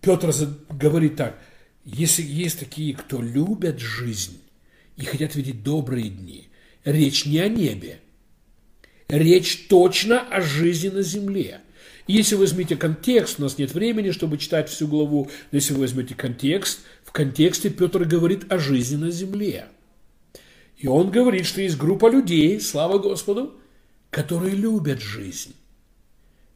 [0.00, 0.32] Петр
[0.70, 1.38] говорит так,
[1.84, 4.40] если есть такие, кто любят жизнь
[4.96, 6.48] и хотят видеть добрые дни,
[6.84, 8.00] речь не о небе,
[9.08, 11.60] речь точно о жизни на земле–
[12.14, 15.80] если вы возьмете контекст, у нас нет времени, чтобы читать всю главу, но если вы
[15.80, 19.66] возьмете контекст, в контексте Петр говорит о жизни на земле.
[20.78, 23.54] И он говорит, что есть группа людей, слава Господу,
[24.10, 25.54] которые любят жизнь.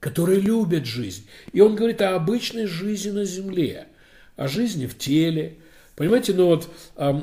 [0.01, 1.27] Которые любят жизнь.
[1.53, 3.89] И он говорит о обычной жизни на земле,
[4.37, 5.59] о жизни в теле.
[5.97, 6.69] Понимаете, ну вот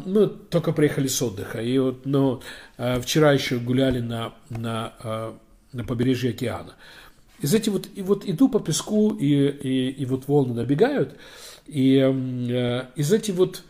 [0.06, 2.42] мы только приехали с отдыха, и вот ну,
[2.78, 5.38] а, вчера еще гуляли на, на, а,
[5.74, 6.76] на побережье океана.
[7.42, 11.18] И знаете, вот, и вот иду по песку, и, и, и вот волны набегают,
[11.68, 13.64] и, э, и знаете, вот,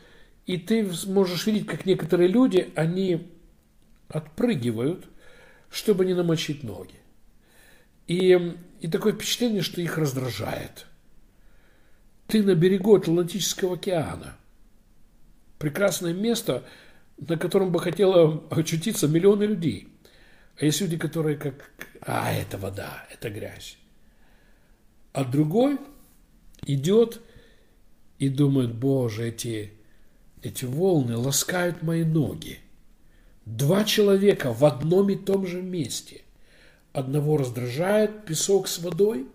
[0.46, 3.28] и ты можешь видеть, как некоторые люди, они
[4.08, 5.06] отпрыгивают,
[5.70, 6.96] чтобы не намочить ноги.
[8.08, 10.88] И, и такое впечатление, что их раздражает.
[12.26, 14.36] Ты на берегу Атлантического океана.
[15.60, 16.64] Прекрасное место,
[17.18, 19.90] на котором бы хотело очутиться миллионы людей.
[20.60, 23.78] А есть люди, которые как а это вода, это грязь.
[25.14, 25.80] А другой
[26.66, 27.22] идет
[28.20, 29.74] и думает, боже, эти,
[30.42, 32.60] эти волны ласкают мои ноги.
[33.46, 36.22] Два человека в одном и том же месте.
[36.92, 39.28] Одного раздражает песок с водой,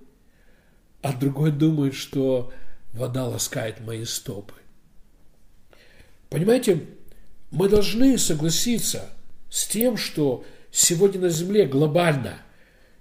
[1.02, 2.52] а другой думает, что
[2.92, 4.54] вода ласкает мои стопы.
[6.28, 6.86] Понимаете,
[7.50, 9.10] мы должны согласиться
[9.50, 12.38] с тем, что сегодня на Земле глобально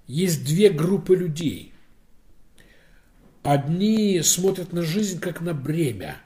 [0.06, 1.74] есть две группы людей.
[3.42, 6.18] Одни смотрят на жизнь как на бремя,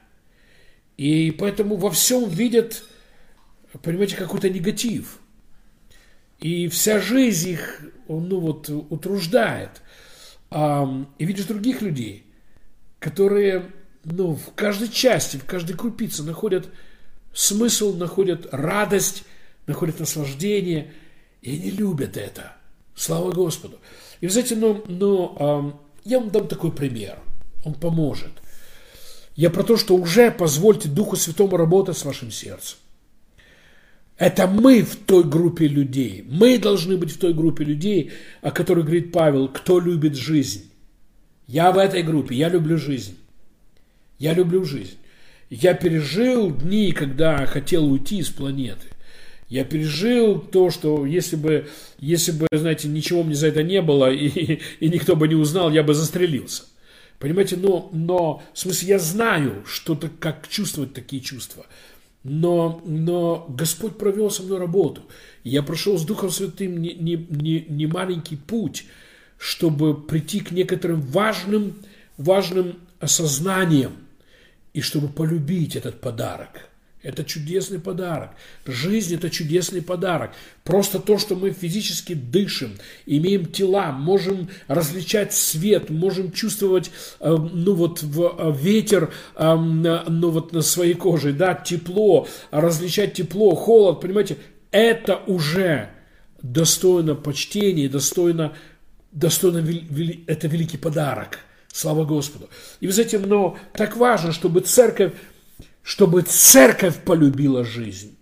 [0.98, 2.84] и поэтому во всем видят,
[3.82, 5.20] понимаете, какой-то негатив.
[6.38, 9.70] И вся жизнь их, ну вот, утруждает.
[10.52, 12.24] И видишь других людей,
[13.00, 13.72] которые,
[14.04, 16.68] ну, в каждой части, в каждой крупице находят
[17.32, 19.24] смысл, находят радость,
[19.66, 20.92] находят наслаждение,
[21.42, 22.52] и они любят это–
[22.98, 23.78] Слава Господу.
[24.20, 27.16] И, вы знаете, ну, ну, я вам дам такой пример.
[27.64, 28.32] Он поможет.
[29.36, 32.76] Я про то, что уже позвольте Духу Святому работать с вашим сердцем.
[34.16, 36.26] Это мы в той группе людей.
[36.28, 38.10] Мы должны быть в той группе людей,
[38.42, 40.68] о которой говорит Павел, кто любит жизнь.
[41.46, 43.16] Я в этой группе, я люблю жизнь.
[44.18, 44.96] Я люблю жизнь.
[45.50, 48.88] Я пережил дни, когда хотел уйти с планеты.
[49.48, 54.12] Я пережил то, что если бы, если бы, знаете, ничего мне за это не было,
[54.12, 56.64] и, и никто бы не узнал, я бы застрелился.
[57.18, 61.66] Понимаете, но, но в смысле, я знаю, что то как чувствовать такие чувства.
[62.22, 65.02] Но, но Господь провел со мной работу.
[65.44, 68.84] Я прошел с Духом Святым не, не, не, не маленький путь,
[69.38, 71.76] чтобы прийти к некоторым важным,
[72.18, 73.92] важным осознаниям
[74.74, 76.67] и чтобы полюбить этот подарок.
[77.02, 78.30] Это чудесный подарок.
[78.66, 80.32] Жизнь– это чудесный подарок.
[80.64, 82.72] Просто то, что мы физически дышим,
[83.06, 90.52] имеем тела, можем различать свет, можем чувствовать, э, ну вот, э, ветер, э, ну вот
[90.52, 94.36] на своей коже, да, тепло, различать тепло, холод, понимаете,
[94.72, 95.90] это уже
[96.42, 98.54] достойно почтения, достойно,
[99.12, 99.64] достойно,
[100.26, 101.38] это великий подарок.
[101.72, 102.48] Слава Господу.
[102.80, 105.12] И вы знаете, но так важно, чтобы церковь
[105.88, 108.14] чтобы церковь полюбила жизнь.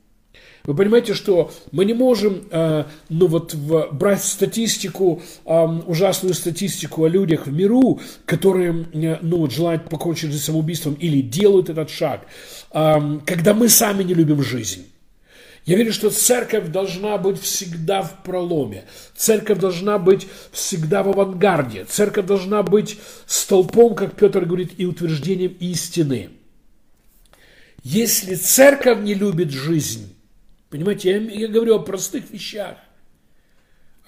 [0.66, 7.08] Вы понимаете, что мы не можем э, ну вот, брать статистику, э, ужасную статистику о
[7.08, 12.26] людях в миру, которые э, ну, вот, желают покончить с самоубийством или делают этот шаг,
[12.70, 14.86] когда мы сами не любим жизнь.
[15.64, 18.84] Я верю, что церковь должна быть всегда в проломе.
[19.16, 21.84] Церковь должна быть всегда в авангарде.
[21.84, 26.30] Церковь должна быть столпом, как Петр говорит, и утверждением истины.
[27.88, 30.12] Если церковь не любит жизнь,
[30.70, 32.78] понимаете, я, я говорю о простых вещах,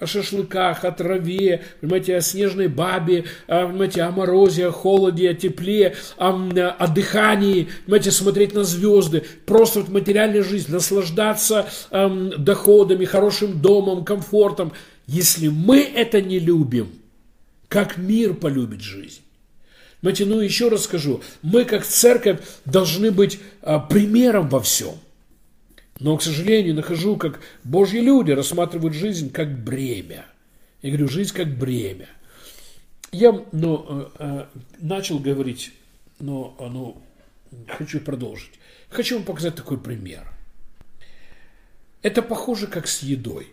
[0.01, 5.35] о шашлыках, о траве, понимаете, о снежной бабе, о, понимаете, о морозе, о холоде, о
[5.35, 6.31] тепле, о,
[6.77, 14.05] о дыхании, понимаете, смотреть на звезды, просто вот материальная жизнь, наслаждаться эм, доходами, хорошим домом,
[14.05, 14.73] комфортом.
[15.07, 16.91] Если мы это не любим,
[17.69, 19.21] как мир полюбит жизнь?
[20.01, 24.95] Знаете, ну еще раз скажу, мы как церковь должны быть а, примером во всем.
[25.99, 30.27] Но, к сожалению, нахожу, как Божьи люди рассматривают жизнь как бремя.
[30.83, 32.09] Я говорю, жизнь как бремя.
[33.11, 34.47] Я ну, э, э,
[34.79, 35.73] начал говорить,
[36.21, 37.03] но ну,
[37.67, 38.53] хочу продолжить.
[38.91, 40.31] Хочу вам показать такой пример.
[42.03, 43.49] Это похоже как с едой.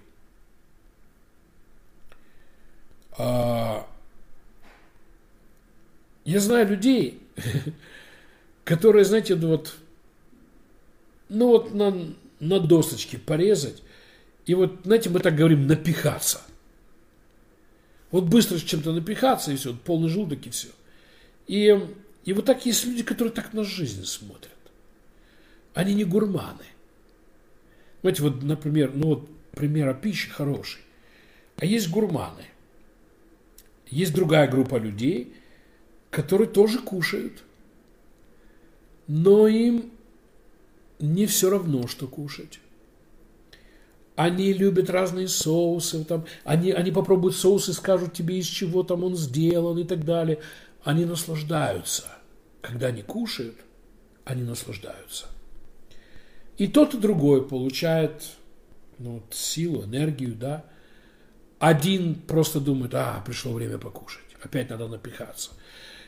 [3.17, 3.87] А,
[6.25, 7.21] я знаю людей,
[8.65, 9.75] которые, знаете, вот,
[11.29, 13.81] ну вот на, на досочке порезать,
[14.47, 16.41] и вот, знаете, мы так говорим, напихаться.
[18.11, 20.69] Вот быстро чем-то напихаться, и все, полный желудок, и все.
[21.47, 21.79] И,
[22.25, 24.51] и вот так есть люди, которые так на жизнь смотрят.
[25.73, 26.65] Они не гурманы.
[28.01, 30.81] Знаете, вот, например, ну вот пример о пище хороший.
[31.57, 32.45] А есть гурманы.
[33.89, 35.35] Есть другая группа людей–
[36.15, 37.43] которые тоже кушают.
[39.07, 39.91] Но им
[40.97, 42.61] не все равно, что кушать.
[44.15, 49.03] Они любят разные соусы, там, они, они попробуют соус и скажут тебе, из чего там
[49.03, 50.39] он сделан и так далее.
[50.85, 52.05] Они наслаждаются.
[52.61, 53.57] Когда они кушают,
[54.23, 55.25] они наслаждаются.
[56.57, 58.23] И тот, и другой получает
[58.99, 60.63] ну, вот, силу, энергию, да.
[61.59, 65.51] Один просто думает, а, пришло время покушать, опять надо напихаться–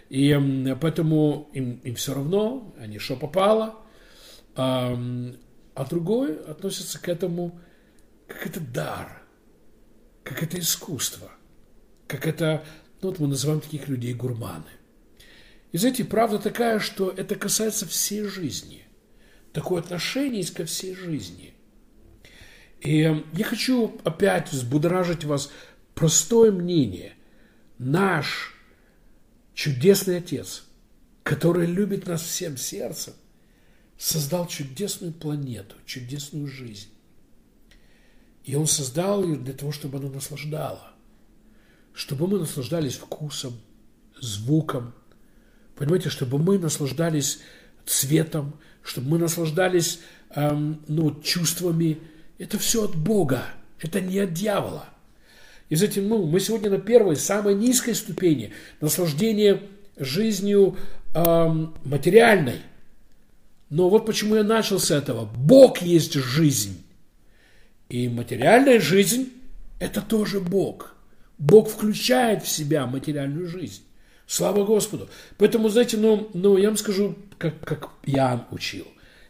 [0.10, 3.76] и поэтому им, им все равно, они что попало.
[4.56, 4.98] А,
[5.76, 7.60] а другой относится к этому
[8.28, 9.22] как это дар,
[10.24, 11.32] как это искусство,
[12.08, 12.66] как это,
[13.02, 14.66] ну вот мы называем таких людей гурманы.
[15.72, 18.84] И знаете, правда такая, что это касается всей жизни.
[19.54, 21.54] Такое отношение есть ко всей жизни.
[22.82, 25.52] И я хочу опять взбудоражить вас
[25.94, 27.14] простое мнение.
[27.78, 28.57] Наш
[29.58, 30.66] чудесный Отец,
[31.24, 33.14] который любит нас всем сердцем,
[33.98, 36.90] создал чудесную планету, чудесную жизнь.
[38.46, 40.94] И Он создал ее для того, чтобы она наслаждала.
[41.92, 43.60] Чтобы мы наслаждались вкусом,
[44.22, 44.94] звуком.
[45.76, 47.40] Понимаете, чтобы мы наслаждались
[47.84, 52.00] цветом, чтобы мы наслаждались эм, ну, чувствами.
[52.38, 53.44] Это все от Бога,
[53.80, 54.88] это не от дьявола–
[55.70, 59.62] и затем, ну, мы сегодня на первой, самой низкой ступени наслаждения
[59.98, 60.78] жизнью
[61.14, 62.62] эм, материальной.
[63.70, 65.26] Но вот почему я начал с этого.
[65.26, 66.84] Бог есть жизнь.
[67.90, 69.32] И материальная жизнь–
[69.80, 70.96] это тоже Бог.
[71.38, 73.84] Бог включает в себя материальную жизнь.
[74.26, 75.10] Слава Господу.
[75.38, 78.88] Поэтому, знаете, ну, ну я вам скажу, как, как Иоанн учил.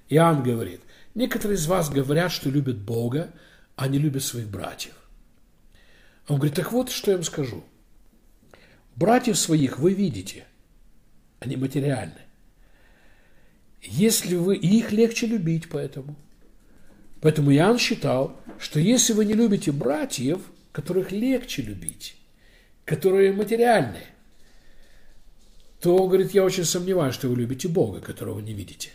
[0.10, 0.82] Иоанн говорит,
[1.17, 3.32] Некоторые из вас говорят, что любят Бога,
[3.76, 4.93] а не любят своих братьев.
[6.27, 7.63] Он говорит, так вот, что я вам скажу.
[8.95, 10.45] Братьев своих вы видите,
[11.39, 12.19] они материальны.
[13.82, 16.15] Если вы, и их легче любить поэтому.
[17.21, 22.17] Поэтому Иоанн считал, что если вы не любите братьев, которых легче любить,
[22.86, 24.07] которые материальные,
[25.80, 28.89] то, говорит, я очень сомневаюсь, что вы любите Бога, которого не видите.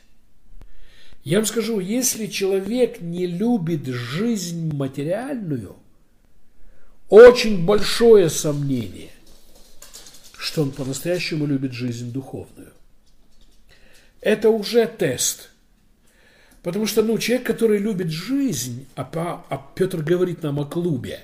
[1.24, 5.76] Я вам скажу, если человек не любит жизнь материальную,
[7.12, 9.10] очень большое сомнение,
[10.38, 12.72] что он по-настоящему любит жизнь духовную.
[14.22, 15.50] Это уже тест.
[16.62, 21.20] Потому что, ну, человек, который любит жизнь, а, по, а Петр говорит нам о клубе,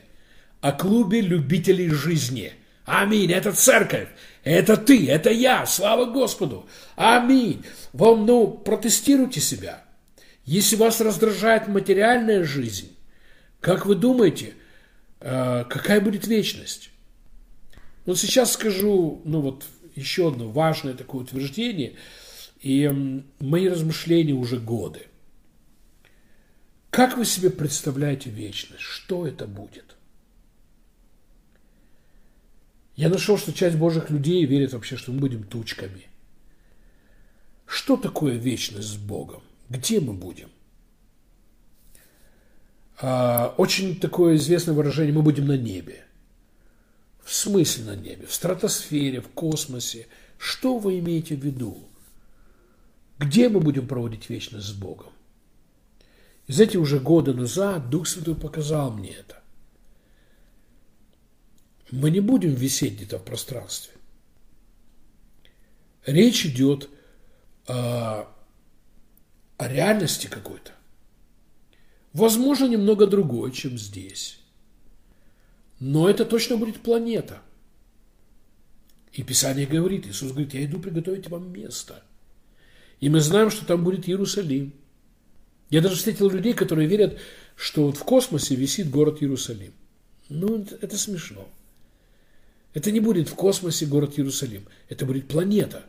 [0.61, 2.53] о клубе любителей жизни.
[2.84, 3.32] Аминь.
[3.32, 4.09] Это церковь.
[4.45, 5.64] Это ты, это я.
[5.64, 6.66] Слава Господу.
[6.97, 7.64] Аминь.
[7.95, 9.82] Вам, ну, протестируйте себя.
[10.45, 12.95] Если вас раздражает материальная жизнь,
[13.61, 14.53] как вы думаете,
[15.20, 16.90] какая будет вечность?
[18.06, 19.64] Вот сейчас скажу, ну вот
[19.94, 21.96] еще одно важное такое утверждение,
[22.60, 22.88] и
[23.40, 25.06] мои размышления уже годы.
[26.90, 28.82] Как вы себе представляете вечность?
[28.82, 29.96] Что это будет?
[32.96, 36.08] Я нашел, что часть Божьих людей верит вообще, что мы будем тучками.
[37.66, 39.42] Что такое вечность с Богом?
[39.68, 40.50] Где мы будем?
[43.01, 46.05] А, очень такое известное выражение «мы будем на небе».
[47.22, 48.26] В смысле на небе?
[48.26, 50.07] В стратосфере, в космосе.
[50.38, 51.86] Что вы имеете в виду?
[53.18, 55.12] Где мы будем проводить вечность с Богом?
[56.46, 59.42] И знаете, уже годы назад Дух Святой показал мне это.
[61.90, 63.92] Мы не будем висеть где-то в пространстве.
[66.07, 66.88] Речь идет
[67.66, 68.28] о
[69.59, 70.72] о реальности какой-то.
[72.12, 74.40] Возможно, немного другой, чем здесь.
[75.80, 77.42] Но это точно будет планета.
[79.12, 82.02] И Писание говорит, Иисус говорит, я иду приготовить вам место.
[83.00, 84.72] И мы знаем, что там будет Иерусалим.
[85.70, 87.18] Я даже встретил людей, которые верят,
[87.56, 89.72] что вот в космосе висит город Иерусалим.
[90.28, 91.48] Ну, это смешно.
[92.74, 94.64] Это не будет в космосе город Иерусалим.
[94.88, 95.84] Это будет планета,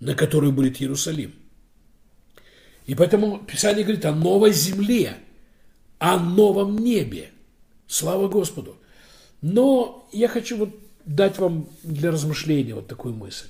[0.00, 1.34] на которой будет Иерусалим.
[2.86, 5.16] И поэтому Писание говорит о новой земле,
[5.98, 7.30] о новом небе.
[7.86, 8.76] Слава Господу.
[9.40, 10.70] Но я хочу вот
[11.04, 13.48] дать вам для размышления вот такую мысль.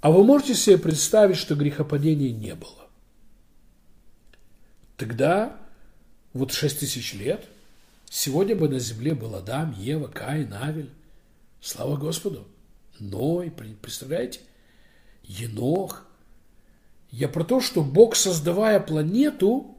[0.00, 2.88] А вы можете себе представить, что грехопадения не было?
[4.96, 5.56] Тогда,
[6.32, 7.46] вот шесть тысяч лет,
[8.08, 10.90] сегодня бы на земле был Адам, Ева, Каин, Авель.
[11.60, 12.46] Слава Господу.
[13.00, 14.40] Ной, представляете?
[15.24, 16.04] Енох,
[17.10, 19.77] я про то, что Бог, создавая планету,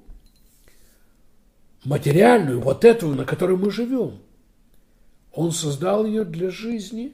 [1.84, 4.20] материальную, вот эту, на которой мы живем,
[5.32, 7.14] Он создал ее для жизни,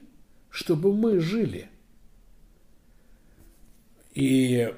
[0.50, 1.68] чтобы мы жили.
[4.14, 4.72] И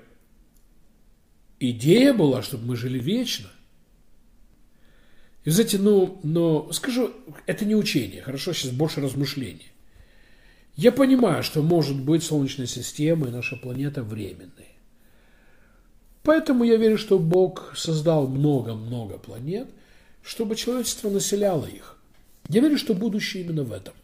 [1.61, 3.49] идея была, чтобы мы жили вечно.
[5.45, 7.13] И знаете, ну, но скажу,
[7.47, 9.71] это не учение, хорошо, сейчас больше размышления.
[10.77, 14.77] Я понимаю, что может быть Солнечная система и наша планета временные.
[16.23, 19.69] Поэтому я верю, что Бог создал много-много планет,
[20.29, 21.97] чтобы человечество населяло их.
[22.51, 23.95] Я верю, что будущее именно в этом.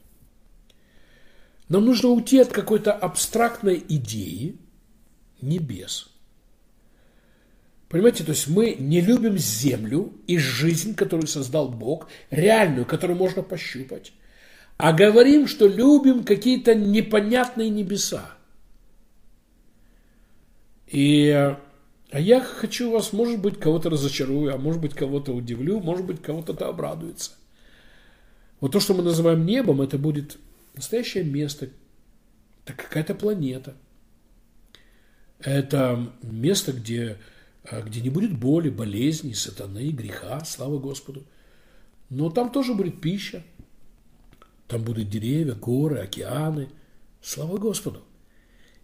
[1.68, 4.56] Нам нужно уйти от какой-то абстрактной идеи
[5.42, 6.08] небес.
[7.90, 13.42] Понимаете, то есть мы не любим землю и жизнь, которую создал Бог, реальную, которую можно
[13.42, 14.14] пощупать,
[14.78, 18.30] а говорим, что любим какие-то непонятные небеса.
[20.86, 21.54] И
[22.14, 26.22] а я хочу вас, может быть, кого-то разочарую, а может быть, кого-то удивлю, может быть,
[26.22, 27.32] кого-то обрадуется.
[28.60, 30.38] Вот то, что мы называем небом, это будет
[30.76, 31.70] настоящее место,
[32.64, 33.74] это какая-то планета.
[35.40, 37.18] Это место, где,
[37.64, 41.24] а, где не будет боли, болезней, сатаны, греха, слава Господу.
[42.10, 43.42] Но там тоже будет пища,
[44.68, 46.68] там будут деревья, горы, океаны,
[47.20, 48.04] слава Господу.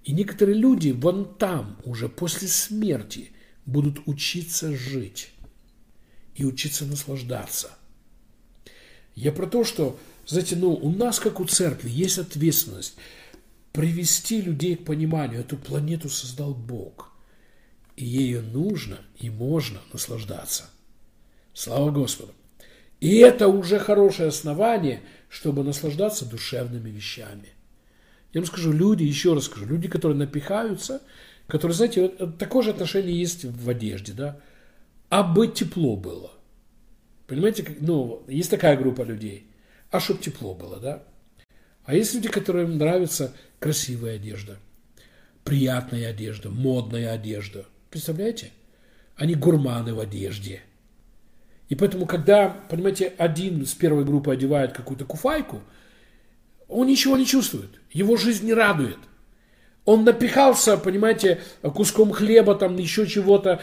[0.04, 3.32] И некоторые люди вон там, уже после смерти,
[3.66, 5.30] будут учиться жить
[6.34, 7.70] и учиться наслаждаться.
[9.14, 12.96] Я про то, что, знаете, ну, у нас, как у церкви, есть ответственность
[13.72, 17.12] привести людей к пониманию, эту планету создал Бог,
[17.96, 20.70] и ею нужно и можно наслаждаться.
[21.52, 22.32] Слава Господу!
[23.00, 27.50] И это уже хорошее основание, чтобы наслаждаться душевными вещами–
[28.32, 31.02] я вам скажу, люди, еще раз скажу, люди, которые напихаются,
[31.46, 34.40] которые, знаете, вот такое же отношение есть в одежде, да,
[35.08, 36.30] а бы тепло было.
[37.26, 39.46] Понимаете, ну, есть такая группа людей,
[39.90, 41.02] а чтоб тепло было, да.
[41.84, 44.58] А есть люди, которым нравится красивая одежда,
[45.44, 47.66] приятная одежда, модная одежда.
[47.90, 48.52] Представляете?
[49.16, 50.60] Они гурманы в одежде.
[51.68, 55.62] И поэтому, когда, понимаете, один с первой группы одевает какую-то куфайку,
[56.70, 57.70] он ничего не чувствует.
[57.90, 58.98] Его жизнь не радует.
[59.84, 63.62] Он напихался, понимаете, куском хлеба, там еще чего-то,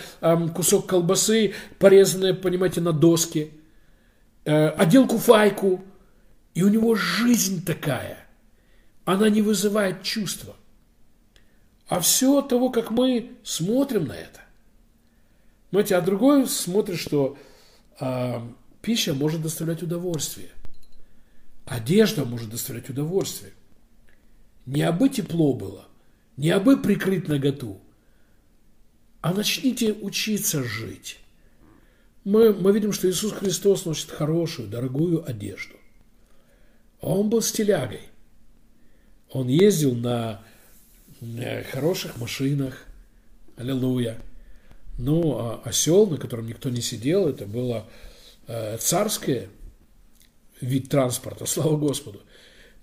[0.56, 3.52] кусок колбасы, порезанное, понимаете, на доске,
[4.44, 5.84] э, одел куфайку,
[6.54, 8.18] и у него жизнь такая.
[9.06, 10.56] Она не вызывает чувства.
[11.88, 14.42] А все от того, как мы смотрим на это.
[15.70, 17.38] Понимаете, а другой смотрит, что
[18.00, 18.42] э,
[18.82, 20.50] пища может доставлять удовольствие.
[21.68, 23.52] Одежда может доставлять удовольствие.
[24.66, 25.86] Не абы тепло было,
[26.38, 27.82] не абы прикрыть наготу,
[29.20, 31.20] а начните учиться жить.
[32.24, 35.76] Мы, мы видим, что Иисус Христос носит хорошую, дорогую одежду.
[37.02, 38.02] Он был стилягой.
[39.30, 40.42] Он ездил на
[41.22, 42.86] э, хороших машинах.
[43.58, 44.18] Аллилуйя.
[44.98, 47.86] Ну, а осел, на котором никто не сидел, это было
[48.48, 49.50] э, царское
[50.62, 52.22] вид транспорта, слава Господу.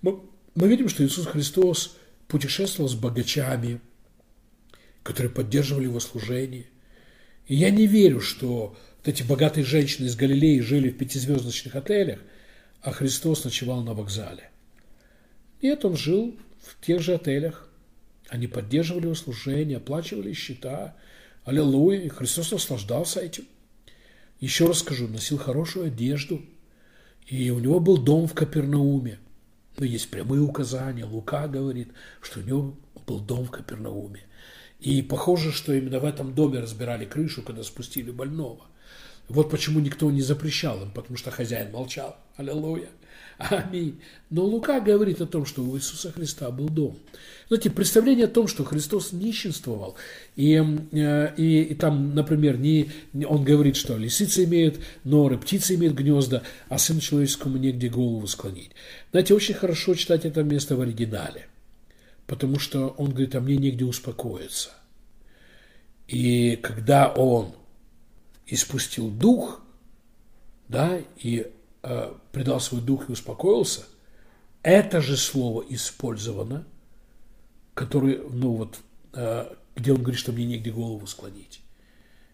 [0.01, 0.19] Мы,
[0.55, 1.97] мы видим, что Иисус Христос
[2.27, 3.81] путешествовал с богачами,
[5.03, 6.67] которые поддерживали его служение.
[7.47, 12.19] И я не верю, что вот эти богатые женщины из Галилеи жили в пятизвездочных отелях,
[12.81, 14.49] а Христос ночевал на вокзале.
[15.61, 17.69] Нет, он жил в тех же отелях.
[18.29, 20.95] Они поддерживали его служение, оплачивали счета.
[21.43, 22.01] Аллилуйя.
[22.01, 23.45] И Христос наслаждался этим.
[24.39, 26.43] Еще раз скажу, носил хорошую одежду–
[27.27, 29.19] и у него был дом в Капернауме.
[29.77, 31.05] Но есть прямые указания.
[31.05, 31.89] Лука говорит,
[32.21, 32.75] что у него
[33.07, 34.21] был дом в Капернауме.
[34.79, 38.65] И похоже, что именно в этом доме разбирали крышу, когда спустили больного.
[39.27, 42.15] Вот почему никто не запрещал им, потому что хозяин молчал.
[42.35, 42.89] Аллилуйя.
[43.37, 43.99] Аминь.
[44.29, 46.97] Но Лука говорит о том, что у Иисуса Христа был дом.
[47.47, 49.95] Знаете, представление о том, что Христос нищенствовал,
[50.35, 52.89] и, э, и, и там, например, не,
[53.27, 58.71] он говорит, что лисицы имеют норы, птицы имеют гнезда, а Сын Человеческому негде голову склонить.
[59.11, 61.47] Знаете, очень хорошо читать это место в оригинале,
[62.25, 64.71] потому что он говорит, а мне негде успокоиться.
[66.07, 67.53] И когда он
[68.47, 69.61] испустил дух,
[70.67, 71.47] да, и
[71.83, 73.85] э, предал свой дух и успокоился,
[74.61, 76.67] это же слово использовано,
[77.73, 78.77] которое, ну вот,
[79.13, 81.61] э, где он говорит, что мне негде голову склонить.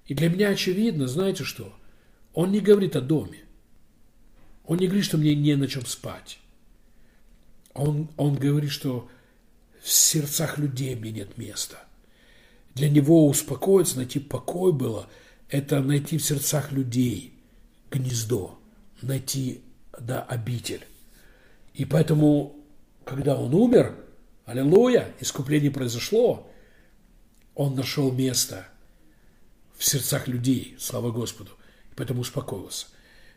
[0.08, 1.72] И для меня очевидно, знаете что,
[2.34, 3.44] он не говорит о доме.
[4.66, 6.40] Он не говорит, что мне не на чем спать.
[7.76, 9.08] Он, он говорит, что
[9.84, 11.78] в сердцах людей мне нет места.
[12.74, 15.08] Для него успокоиться, найти покой было,
[15.48, 17.36] это найти в сердцах людей
[17.92, 18.58] гнездо
[19.02, 19.62] найти
[20.00, 20.86] да, обитель.
[21.74, 22.56] И поэтому,
[23.06, 23.96] когда он умер,
[24.46, 26.52] аллилуйя, искупление произошло,
[27.56, 28.68] он нашел место
[29.78, 31.52] в сердцах людей, слава Господу,
[31.92, 32.88] и поэтому успокоился.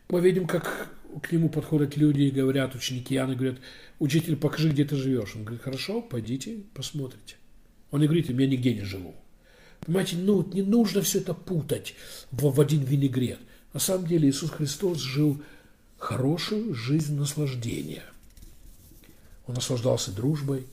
[0.09, 0.89] Мы видим, как
[1.21, 3.57] к нему подходят люди и говорят, ученики Иоанна говорят,
[3.99, 5.35] учитель, покажи, где ты живешь.
[5.35, 7.35] Он говорит, хорошо, пойдите, посмотрите.
[7.91, 9.15] Он не говорит, я нигде не живу.
[9.79, 11.95] Понимаете, ну, не нужно все это путать
[12.31, 13.39] в, в один винегрет.
[13.73, 15.41] На самом деле Иисус Христос жил
[15.97, 18.03] хорошую жизнь наслаждения.
[19.47, 20.65] Он наслаждался дружбой,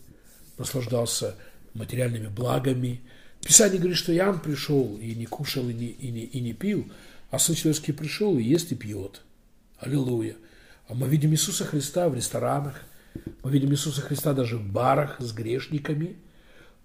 [0.58, 1.36] наслаждался
[1.74, 3.00] материальными благами.
[3.42, 6.90] Писание говорит, что Иоанн пришел и не кушал, и не, и не, и не пил,
[7.30, 9.22] а Сын Человеческий пришел и ест и пьет.
[9.78, 10.36] Аллилуйя.
[10.88, 12.82] А мы видим Иисуса Христа в ресторанах,
[13.42, 16.16] мы видим Иисуса Христа даже в барах с грешниками.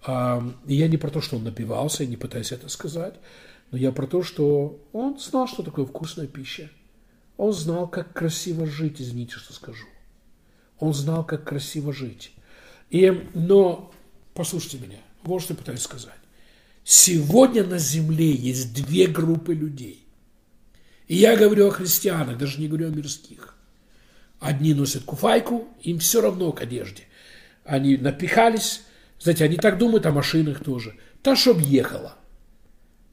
[0.08, 3.16] И я не про то, что он напивался, я не пытаюсь это сказать,
[3.72, 6.70] но я про то, что он знал, что такое вкусная пища.
[7.38, 9.86] Он знал, как красиво жить, извините, что скажу.
[10.80, 12.34] Он знал, как красиво жить.
[12.90, 13.92] И, но,
[14.34, 16.14] послушайте меня, вот что я пытаюсь сказать.
[16.84, 20.08] Сегодня на земле есть две группы людей.
[21.08, 23.56] И я говорю о христианах, даже не говорю о мирских.
[24.40, 27.04] Одни носят куфайку, им все равно к одежде.
[27.66, 28.84] Они напихались,
[29.20, 30.96] знаете, они так думают о машинах тоже.
[31.22, 32.16] Та, чтоб ехала.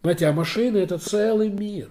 [0.02, 1.90] Знаете, а машины– это целый мир.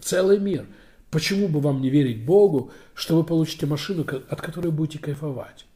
[0.00, 0.66] Целый мир.
[1.10, 5.66] Почему бы вам не верить Богу, что вы получите машину, от которой будете кайфовать?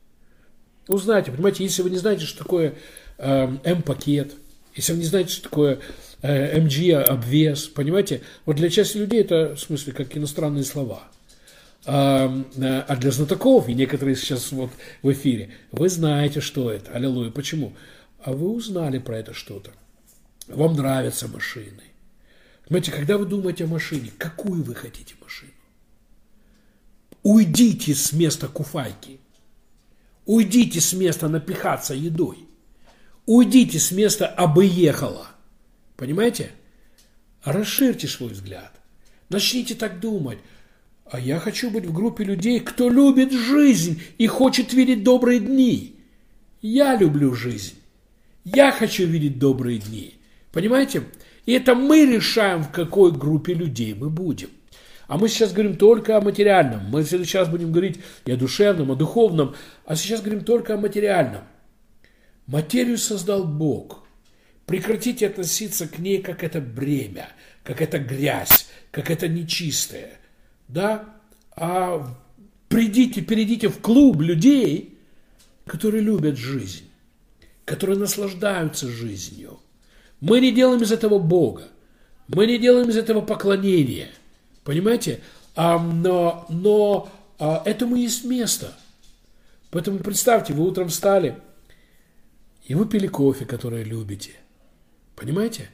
[0.88, 2.74] Узнайте, понимаете, если вы не знаете, что такое
[3.18, 4.34] э, М-пакет,
[4.74, 5.78] если вы не знаете, что такое
[6.22, 11.04] э, обвес, понимаете, вот для части людей это, в смысле, как иностранные слова.
[11.86, 14.70] А, а для знатоков, и некоторые сейчас вот
[15.02, 16.90] в эфире, вы знаете, что это.
[16.92, 17.30] Аллилуйя.
[17.30, 17.72] Почему?
[18.22, 19.70] А вы узнали про это что-то.
[20.46, 21.82] вам нравятся машины.
[22.70, 25.50] Понимаете, когда вы думаете о машине, какую вы хотите машину?
[27.24, 29.18] Уйдите с места куфайки.
[30.24, 32.46] Уйдите с места напихаться едой.
[33.26, 35.26] Уйдите с места «абы ехала».
[35.96, 36.52] Понимаете?
[37.42, 38.72] Расширьте свой взгляд.
[39.30, 40.38] Начните так думать.
[41.10, 45.96] А я хочу быть в группе людей, кто любит жизнь и хочет видеть добрые дни.
[46.62, 47.74] Я люблю жизнь.
[48.44, 50.14] Я хочу видеть добрые дни.
[50.52, 51.02] Понимаете?
[51.46, 54.50] И это мы решаем, в какой группе людей мы будем.
[55.06, 56.84] А мы сейчас говорим только о материальном.
[56.86, 61.42] Мы сейчас будем говорить и о душевном, о духовном, а сейчас говорим только о материальном.
[62.46, 64.04] Материю создал Бог.
[64.66, 67.28] Прекратите относиться к ней как это бремя,
[67.64, 70.12] как это грязь, как это нечистое.
[70.68, 71.16] Да?
[71.56, 72.06] А
[72.68, 74.96] придите, перейдите в клуб людей,
[75.66, 76.88] которые любят жизнь,
[77.64, 79.58] которые наслаждаются жизнью.
[80.20, 81.64] Мы не делаем из этого Бога.
[82.28, 84.08] Мы не делаем из этого поклонения–
[84.64, 85.20] Понимаете?
[85.56, 88.72] А, но но а, этому есть место.
[89.70, 91.40] Поэтому представьте, вы утром встали
[92.64, 94.32] и выпили кофе, который любите.
[95.16, 95.70] Понимаете?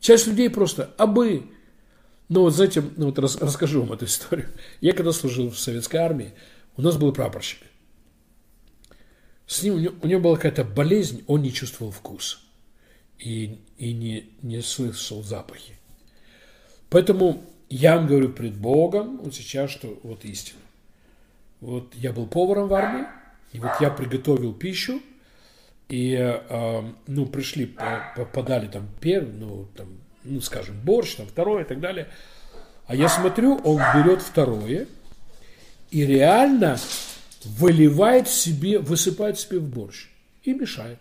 [0.00, 1.44] Часть людей просто абы.
[2.28, 4.48] Ну вот знаете, ну вот рас, расскажу вам эту историю.
[4.80, 6.32] Я когда служил в советской армии,
[6.76, 7.60] у нас был прапорщик.
[9.46, 12.40] С ним, у него, у него была какая-то болезнь, он не чувствовал вкус
[13.24, 15.74] и, и не, не слышал запахи.
[16.90, 20.60] Поэтому я вам говорю пред Богом вот сейчас, что вот истина.
[21.60, 23.06] Вот я был поваром в армии,
[23.52, 25.00] и вот я приготовил пищу,
[25.88, 27.74] и, э, ну, пришли,
[28.32, 29.88] подали там первый, ну, там,
[30.24, 32.08] ну, скажем, борщ, там, второе и так далее.
[32.86, 34.86] А я смотрю, он берет второе
[35.90, 36.78] и реально
[37.44, 40.08] выливает себе, высыпает себе в борщ
[40.42, 40.98] и мешает.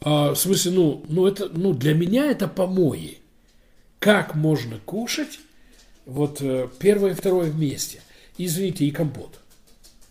[0.00, 3.18] А, в смысле, ну, ну, это, ну, для меня это помои
[3.98, 5.40] как можно кушать
[6.04, 8.02] вот э, первое и второе вместе.
[8.38, 9.40] Извините, и компот.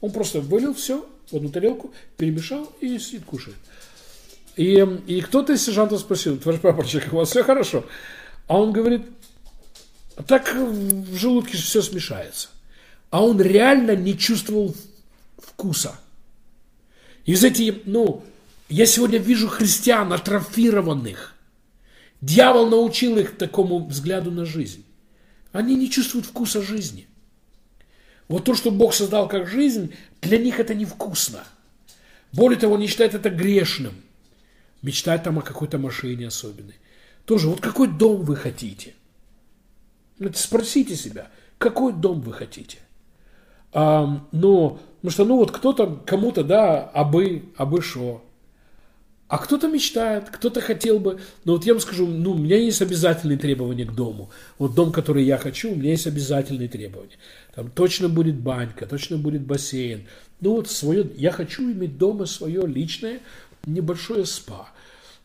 [0.02, 3.58] Он просто вылил все в одну тарелку, перемешал и сидит, кушает.
[4.56, 7.86] И, и кто-то из сержантов спросил, товарищ прапорщик, у вас все хорошо?
[8.48, 9.04] А он говорит,
[10.28, 12.50] так в желудке все смешается.
[13.10, 14.76] А он реально не чувствовал
[15.38, 16.00] вкуса.
[17.26, 18.24] И, знаете, ну,
[18.70, 21.36] я сегодня вижу христиан атрофированных,
[22.26, 24.84] Дьявол научил их такому взгляду на жизнь.
[25.52, 27.08] Они не чувствуют вкуса жизни.
[28.28, 31.44] Вот то, что Бог создал как жизнь, для них это невкусно.
[32.32, 33.94] Более того, они считают это грешным.
[34.82, 36.76] Мечтать там о какой-то машине особенной.
[37.26, 38.96] Тоже, вот какой дом вы хотите?
[40.34, 42.80] Спросите себя, какой дом вы хотите?
[43.72, 48.24] А, ну, потому что, ну, вот кто-то, кому-то, да, абы, абы шо.
[49.28, 51.20] А кто-то мечтает, кто-то хотел бы.
[51.46, 54.30] Но вот я вам скажу, ну, у меня есть обязательные требования к дому.
[54.60, 57.18] Вот дом, который я хочу, у меня есть обязательные требования.
[57.56, 60.06] Там точно будет банька, точно будет бассейн.
[60.42, 63.20] Ну вот свое, я хочу иметь дома свое личное
[63.66, 64.70] небольшое спа.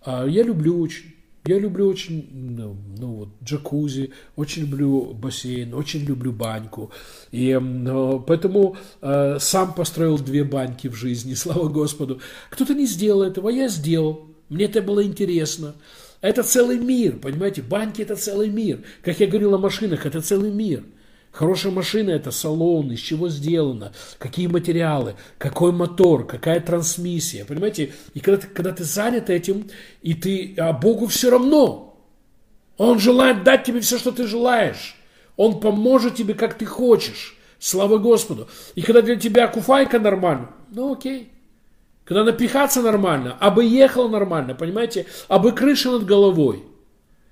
[0.02, 1.14] А я люблю очень
[1.46, 6.90] я люблю очень, ну, ну вот, джакузи, очень люблю бассейн, очень люблю баньку.
[7.32, 12.20] И ну, поэтому э, сам построил две баньки в жизни, слава Господу.
[12.50, 14.26] Кто-то не сделал этого, а я сделал.
[14.48, 15.74] Мне это было интересно.
[16.20, 17.62] Это целый мир, понимаете?
[17.62, 18.82] Баньки– это целый мир.
[19.02, 20.84] Как я говорил о машинах, это целый мир–
[21.32, 27.44] Хорошая машина– это салон, из чего сделано, какие материалы, какой мотор, какая трансмиссия.
[27.44, 27.92] Понимаете?
[28.14, 29.70] И когда ты, когда ты занят этим,
[30.02, 31.86] и ты, а Богу все равно.
[32.76, 34.96] Он желает дать тебе все, что ты желаешь.
[35.36, 37.36] Он поможет тебе, как ты хочешь.
[37.60, 38.48] Слава Господу.
[38.74, 41.30] И когда для тебя куфайка нормально, ну окей.
[42.04, 45.06] Когда напихаться нормально, а бы ехал нормально, понимаете?
[45.28, 46.64] А бы крыша над головой–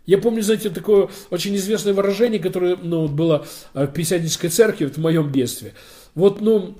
[0.08, 5.30] я помню, знаете, такое очень известное выражение, которое ну, было в Пятидесятнической церкви в моем
[5.30, 5.74] детстве.
[6.14, 6.76] Вот, ну,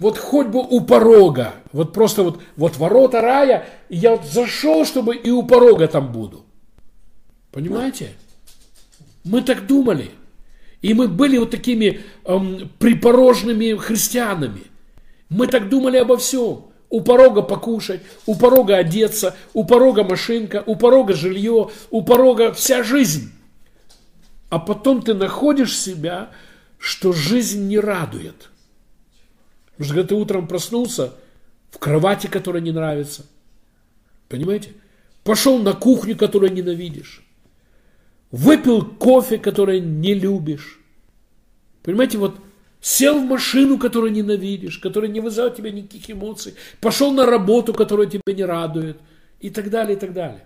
[0.00, 4.84] вот хоть бы у порога, вот просто вот, вот ворота рая, и я вот зашел,
[4.84, 6.44] чтобы и у порога там буду.
[7.52, 8.14] Понимаете?
[9.22, 10.10] Мы так думали.
[10.80, 14.62] И мы были вот такими эм, припорожными христианами.
[15.28, 16.71] Мы так думали обо всем.
[16.92, 22.82] У порога покушать, у порога одеться, у порога машинка, у порога жилье, у порога вся
[22.82, 23.32] жизнь.
[24.50, 26.28] А потом ты находишь себя,
[26.76, 28.50] что жизнь не радует.
[29.70, 31.14] Потому что когда ты утром проснулся,
[31.70, 33.24] в кровати, которая не нравится,
[34.28, 34.74] понимаете?
[35.24, 37.24] Пошел на кухню, которую ненавидишь.
[38.30, 40.78] Выпил кофе, который не любишь.
[41.82, 42.38] Понимаете, вот
[42.82, 46.56] Сел в машину, которую ненавидишь, которая не вызывает тебя никаких эмоций.
[46.80, 48.98] Пошел на работу, которая тебя не радует.
[49.38, 50.44] И так далее, и так далее.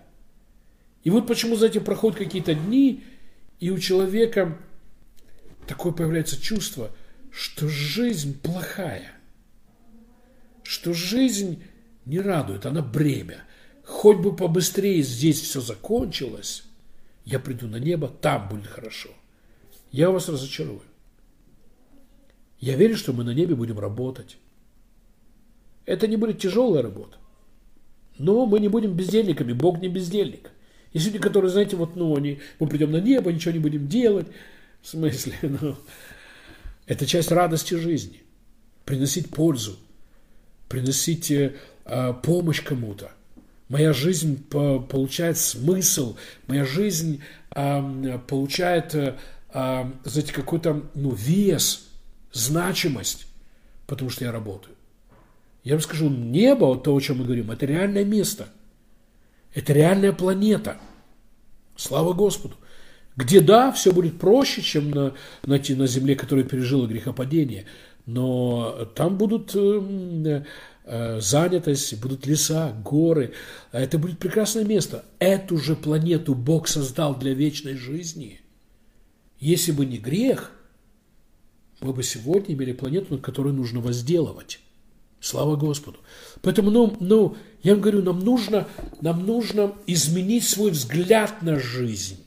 [1.03, 3.03] И вот почему, знаете, проходят какие-то дни,
[3.59, 4.55] и у человека
[5.67, 6.91] такое появляется чувство,
[7.31, 9.13] что жизнь плохая,
[10.61, 11.63] что жизнь
[12.05, 13.45] не радует, она бремя.
[13.83, 16.65] Хоть бы побыстрее здесь все закончилось,
[17.25, 19.09] я приду на небо, там будет хорошо.
[19.91, 20.83] Я вас разочарую.
[22.59, 24.37] Я верю, что мы на небе будем работать.
[25.85, 27.17] Это не будет тяжелая работа.
[28.17, 30.51] Но мы не будем бездельниками, Бог не бездельник.
[30.93, 34.27] Есть люди, которые, знаете, вот, ну, они, мы придем на небо, ничего не будем делать.
[34.81, 35.75] В смысле, ну,
[36.87, 38.23] это часть радости жизни.
[38.85, 39.77] Приносить пользу,
[40.67, 41.53] приносить э,
[42.23, 43.11] помощь кому-то.
[43.69, 46.15] Моя жизнь по, получает смысл,
[46.47, 47.21] моя жизнь
[47.53, 49.15] э, получает, э,
[49.53, 51.86] знаете, какой-то, ну, вес,
[52.37, 53.27] значимость,
[53.85, 54.75] потому что я работаю.
[55.63, 58.47] Я вам скажу, небо, вот то, о чем мы говорим, это реальное место.
[59.53, 60.77] Это реальная планета.
[61.75, 62.55] Слава Господу.
[63.15, 65.13] Где, да, все будет проще, чем на,
[65.45, 67.65] на, на земле, которая пережила грехопадение.
[68.05, 70.43] Но там будут э,
[70.85, 73.33] э, занятость, будут леса, горы.
[73.71, 75.03] Это будет прекрасное место.
[75.19, 78.39] Эту же планету Бог создал для вечной жизни.
[79.39, 80.51] Если бы не грех,
[81.79, 84.59] мы бы сегодня имели планету, на которой нужно возделывать.
[85.19, 85.99] Слава Господу.
[86.41, 88.67] Поэтому, ну, ну, я вам говорю, нам нужно,
[89.01, 92.23] нам нужно изменить свой взгляд на жизнь.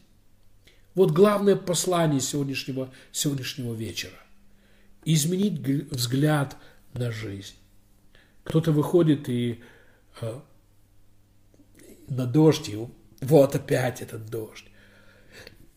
[0.94, 4.16] Вот главное послание сегодняшнего, сегодняшнего вечера.
[5.05, 6.57] Изменить взгляд
[6.92, 7.55] на жизнь.
[8.44, 9.61] Кто-то выходит и
[10.20, 10.40] э,
[12.09, 12.86] на дождь, и
[13.20, 14.66] вот опять этот дождь.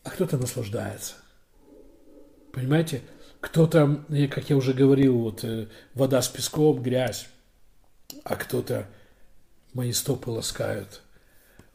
[0.02, 1.14] А кто-то наслаждается.
[2.52, 3.02] Понимаете?
[3.44, 7.28] Кто-то, как я уже говорил, вот э, вода с песком, грязь,
[8.24, 8.88] а кто-то
[9.74, 11.02] мои стопы ласкают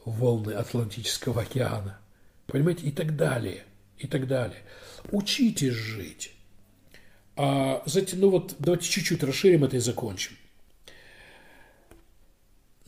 [0.03, 1.99] волны Атлантического океана.
[2.47, 3.65] Понимаете, и так далее,
[3.99, 4.63] и так далее.
[5.11, 6.31] Учитесь жить.
[7.35, 10.35] А, знаете, ну вот давайте чуть-чуть расширим это и закончим.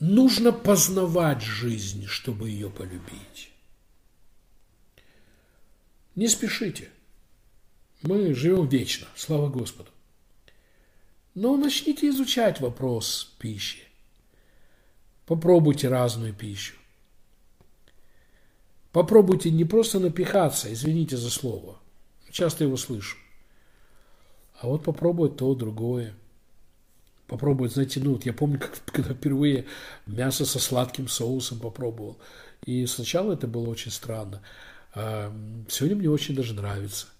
[0.00, 3.52] Нужно познавать жизнь, чтобы ее полюбить.
[6.16, 6.88] Не спешите–
[8.02, 9.90] мы живем вечно, слава Господу.
[11.34, 13.84] Но начните изучать вопрос пищи.
[15.24, 16.74] Попробуйте разную пищу.
[18.90, 21.78] Попробуйте не просто напихаться, извините за слово.
[22.30, 23.16] Часто его слышу.
[24.60, 26.14] А вот попробовать то, другое.
[27.26, 29.64] Попробовать, знаете, ну, вот я помню, как, когда впервые
[30.06, 32.18] мясо со сладким соусом попробовал.
[32.64, 34.42] И сначала это было очень странно.
[34.94, 35.32] А
[35.68, 37.06] сегодня мне очень даже нравится–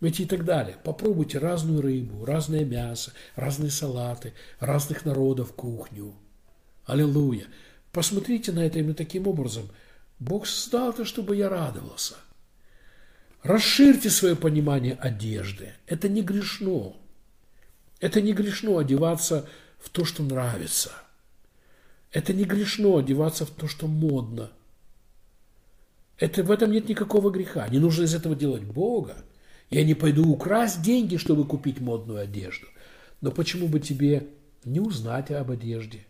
[0.00, 0.76] Понимаете, и так далее.
[0.82, 6.14] Попробуйте разную рыбу, разное мясо, разные салаты, разных народов кухню.
[6.86, 7.46] Аллилуйя.
[7.92, 9.68] Посмотрите на это именно таким образом.
[10.18, 12.14] Бог создал это, чтобы я радовался.
[13.42, 15.74] Расширьте свое понимание одежды.
[15.86, 16.96] Это не грешно.
[18.00, 19.46] Это не грешно одеваться
[19.78, 20.92] в то, что нравится.
[22.10, 24.50] Это не грешно одеваться в то, что модно.
[26.16, 27.68] Это, в этом нет никакого греха.
[27.68, 29.16] Не нужно из этого делать Бога.
[29.70, 32.66] Я не пойду украсть деньги, чтобы купить модную одежду.
[33.20, 34.28] Но почему бы тебе
[34.64, 36.04] не узнать об одежде?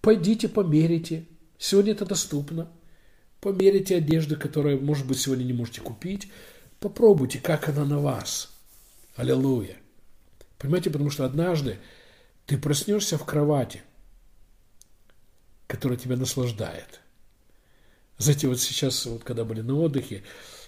[0.00, 1.26] Пойдите, померите.
[1.58, 2.68] Сегодня это доступно.
[3.40, 6.30] Померите одежду, которую, может быть, сегодня не можете купить.
[6.80, 8.52] Попробуйте, как она на вас.
[9.14, 9.76] Аллилуйя.
[10.58, 11.78] Понимаете, потому что однажды
[12.46, 13.82] ты проснешься в кровати,
[15.68, 17.00] которая тебя наслаждает.
[18.18, 20.22] Знаете, вот сейчас, вот когда были на отдыхе,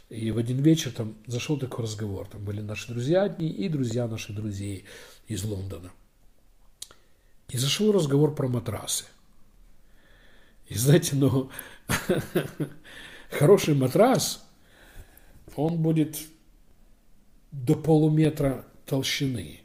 [0.09, 2.29] и в один вечер там зашел такой разговор.
[2.29, 4.85] Там были наши друзья одни и друзья наших друзей
[5.27, 5.91] из Лондона.
[7.49, 9.05] И зашел разговор про матрасы.
[10.69, 11.51] И знаете, ну,
[13.31, 14.45] хороший матрас,
[15.57, 16.19] он будет
[17.53, 19.61] до полуметра толщины.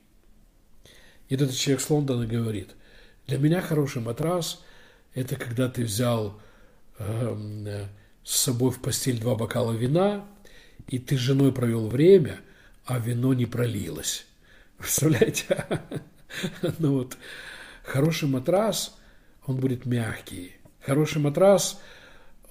[1.27, 2.75] И этот человек с Лондона говорит,
[3.27, 4.63] для меня хороший матрас–
[5.13, 6.39] это когда ты взял
[6.97, 7.85] э,
[8.23, 10.25] с собой в постель два бокала вина,
[10.87, 12.39] и ты с женой провел время,
[12.85, 14.25] а вино не пролилось.
[14.77, 15.65] Представляете?
[16.77, 17.17] Ну вот,
[17.83, 18.95] хороший матрас,
[19.47, 20.53] он будет мягкий.
[20.85, 21.81] Хороший матрас,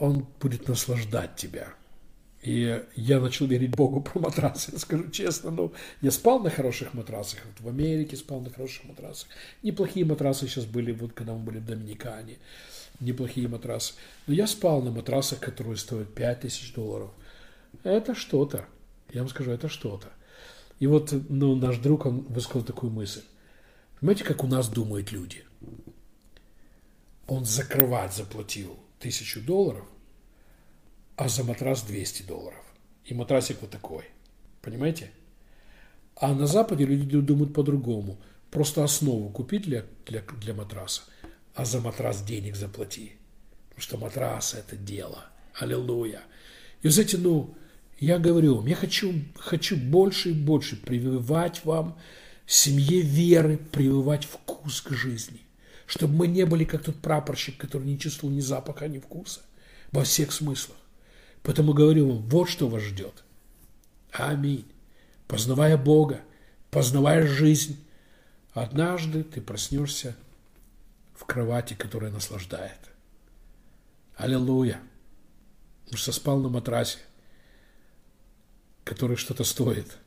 [0.01, 1.69] он будет наслаждать тебя.
[2.43, 5.51] И я начал верить Богу про матрасы, скажу честно.
[5.51, 9.29] Ну, я спал на хороших матрасах, вот в Америке спал на хороших матрасах.
[9.63, 12.39] Неплохие матрасы сейчас были, вот когда мы были в Доминикане,
[13.01, 13.95] неплохие матрасы.
[14.27, 17.11] Но я спал на матрасах, которые стоят 5 тысяч долларов–
[17.83, 18.67] это что-то.
[19.11, 20.09] Я вам скажу, это что-то.
[20.79, 23.23] И вот ну, наш друг, он высказал такую мысль.
[24.01, 25.45] Понимаете, как у нас думают люди?
[27.27, 29.85] Он закрывать заплатил тысячу долларов,
[31.17, 32.65] а за матрас 200 долларов.
[33.05, 34.05] И матрасик вот такой.
[34.63, 35.11] Понимаете?
[36.17, 38.19] А на Западе люди думают по-другому.
[38.51, 41.03] Просто основу купить для, для, для матраса,
[41.59, 43.13] а за матрас денег заплати.
[43.71, 45.25] Потому что матрас– это дело.
[45.55, 46.23] Аллилуйя.
[46.83, 47.57] И, знаете, ну,
[47.99, 51.99] я говорю я хочу, хочу больше и больше прививать вам
[52.47, 55.41] семье веры, прививать вкус к жизни.
[55.87, 59.41] Чтобы мы не были как тот прапорщик, который не чувствовал ни запаха, ни вкуса.
[59.91, 60.79] Во всех смыслах.
[61.43, 63.25] Поэтому говорю вам, вот что вас ждет.
[64.13, 64.67] Аминь.
[65.27, 66.21] Познавая Бога,
[66.71, 67.85] познавая жизнь,
[68.53, 70.15] однажды ты проснешься
[71.19, 72.79] в кровати, которая наслаждает.
[74.15, 74.81] Аллилуйя.
[75.85, 76.99] Потому что спал на матрасе,
[78.85, 79.99] который что-то стоит.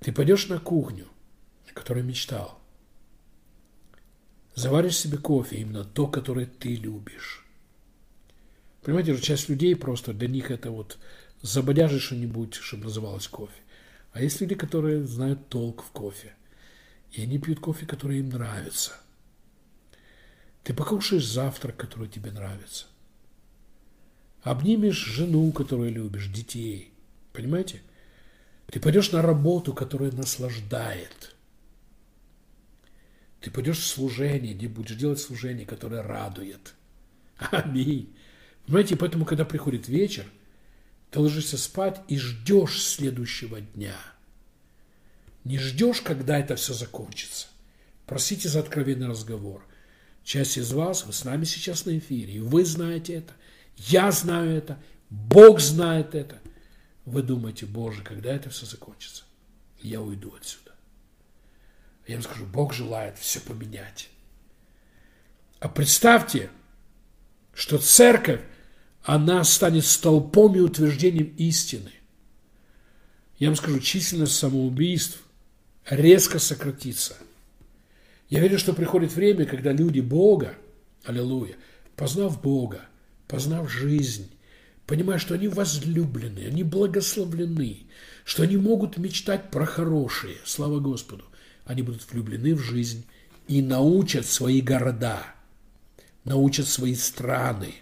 [0.00, 1.08] Ты пойдешь на кухню,
[1.70, 2.60] о которой мечтал.
[4.54, 7.46] Заваришь себе кофе, именно то, которое ты любишь.
[8.82, 10.98] Понимаете, часть людей просто для них это вот
[11.40, 13.62] забодяжи что-нибудь, чтобы называлось кофе.
[14.12, 16.34] А есть люди, которые знают толк в кофе.
[17.12, 18.92] И они пьют кофе, который им нравится.
[20.64, 22.86] Ты покушаешь завтрак, который тебе нравится.
[24.42, 26.92] Обнимешь жену, которую любишь, детей.
[27.32, 27.82] Понимаете?
[28.66, 31.34] Ты пойдешь на работу, которая наслаждает.
[33.40, 36.74] Ты пойдешь в служение, где будешь делать служение, которое радует.
[37.36, 38.14] Аминь.
[38.64, 40.24] Понимаете, поэтому, когда приходит вечер,
[41.10, 43.96] ты ложишься спать и ждешь следующего дня.
[45.44, 47.48] Не ждешь, когда это все закончится.
[48.06, 49.62] Просите за откровенный разговор.
[50.24, 53.34] Часть из вас, вы с нами сейчас на эфире, и вы знаете это,
[53.76, 56.40] я знаю это, Бог знает это.
[57.04, 59.24] Вы думаете, Боже, когда это все закончится?
[59.80, 60.72] Я уйду отсюда.
[62.06, 64.08] Я вам скажу, Бог желает все поменять.
[65.60, 66.50] А представьте,
[67.52, 68.40] что церковь
[69.02, 71.92] она станет столпом и утверждением истины.
[73.38, 75.18] Я вам скажу, численность самоубийств
[75.84, 77.16] резко сократится.
[78.34, 80.56] Я верю, что приходит время, когда люди Бога,
[81.04, 81.54] аллилуйя,
[81.94, 82.80] познав Бога,
[83.28, 84.28] познав жизнь,
[84.88, 87.86] понимая, что они возлюблены, они благословлены,
[88.24, 91.24] что они могут мечтать про хорошее, слава Господу,
[91.64, 93.06] они будут влюблены в жизнь
[93.46, 95.22] и научат свои города,
[96.24, 97.72] научат свои страны,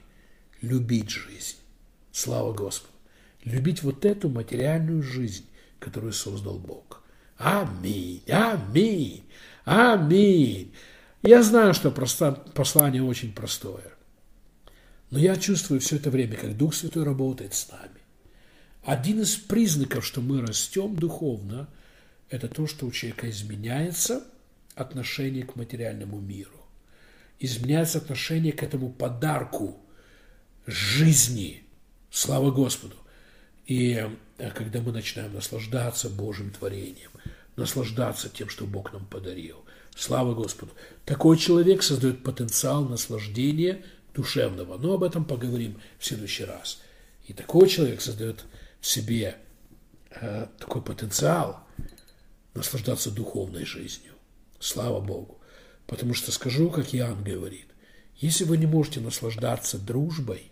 [0.61, 1.57] любить жизнь.
[2.13, 2.93] Слава Господу.
[3.45, 5.47] Любить вот эту материальную жизнь,
[5.79, 7.03] которую создал Бог.
[7.39, 9.25] Аминь, аминь,
[9.65, 10.73] аминь.
[11.23, 13.93] Я знаю, что послание очень простое.
[15.11, 18.01] Но я чувствую все это время, как Дух Святой работает с нами.
[18.83, 21.69] Один из признаков, что мы растем духовно,
[22.31, 24.25] это то, что у человека изменяется
[24.75, 26.61] отношение к материальному миру.
[27.39, 29.79] Изменяется отношение к этому подарку,
[30.67, 31.63] жизни.
[32.11, 32.97] Слава Господу!
[33.67, 34.09] И
[34.39, 37.11] э, когда мы начинаем наслаждаться Божьим творением,
[37.57, 40.73] наслаждаться тем, что Бог нам подарил, слава Господу,
[41.05, 43.85] такой человек создает потенциал наслаждения
[44.15, 44.79] душевного.
[44.79, 46.81] Но об этом поговорим в следующий раз.
[47.27, 48.45] И такой человек создает
[48.81, 49.37] в себе
[50.11, 51.65] э, такой потенциал
[52.55, 54.13] наслаждаться духовной жизнью.
[54.59, 55.41] Слава Богу.
[55.87, 57.67] Потому что скажу, как Иоанн говорит,
[58.17, 60.51] если вы не можете наслаждаться дружбой,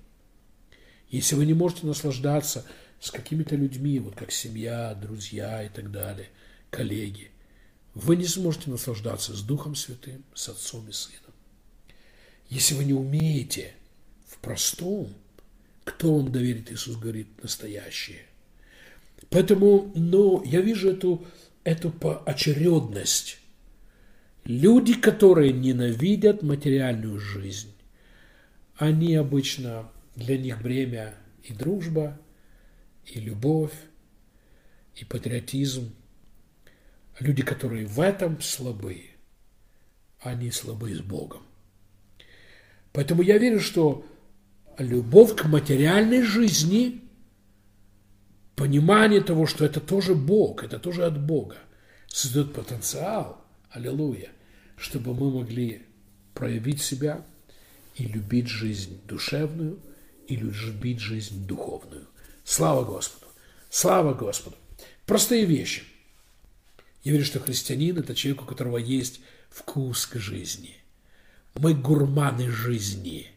[1.08, 2.64] если вы не можете наслаждаться
[3.00, 6.28] с какими-то людьми, вот как семья, друзья и так далее,
[6.70, 7.30] коллеги,
[7.94, 11.34] вы не сможете наслаждаться с Духом Святым, с Отцом и Сыном.
[12.48, 13.74] Если вы не умеете
[14.26, 15.12] в простом,
[15.84, 18.22] кто вам доверит, Иисус говорит, настоящее.
[19.28, 21.26] Поэтому, но я вижу эту,
[21.64, 23.38] эту поочередность.
[24.44, 27.72] Люди, которые ненавидят материальную жизнь,
[28.76, 32.18] они обычно для них бремя и дружба,
[33.04, 33.74] и любовь,
[34.96, 35.94] и патриотизм.
[37.20, 39.04] Люди, которые в этом слабы,
[40.20, 41.42] они слабы с Богом.
[42.92, 44.04] Поэтому я верю, что
[44.78, 47.02] любовь к материальной жизни,
[48.56, 51.58] понимание того, что это тоже Бог, это тоже от Бога,
[52.08, 54.30] создает потенциал, аллилуйя,
[54.76, 55.82] чтобы мы могли
[56.34, 57.24] проявить себя
[57.94, 59.78] и любить жизнь душевную–
[60.30, 62.06] и любить жизнь духовную.
[62.44, 63.26] Слава Господу!
[63.68, 64.56] Слава Господу!
[65.04, 65.82] Простые вещи.
[67.02, 70.76] Я верю, что христианин– это человек, у которого есть вкус к жизни.
[71.54, 73.28] Мы гурманы жизни.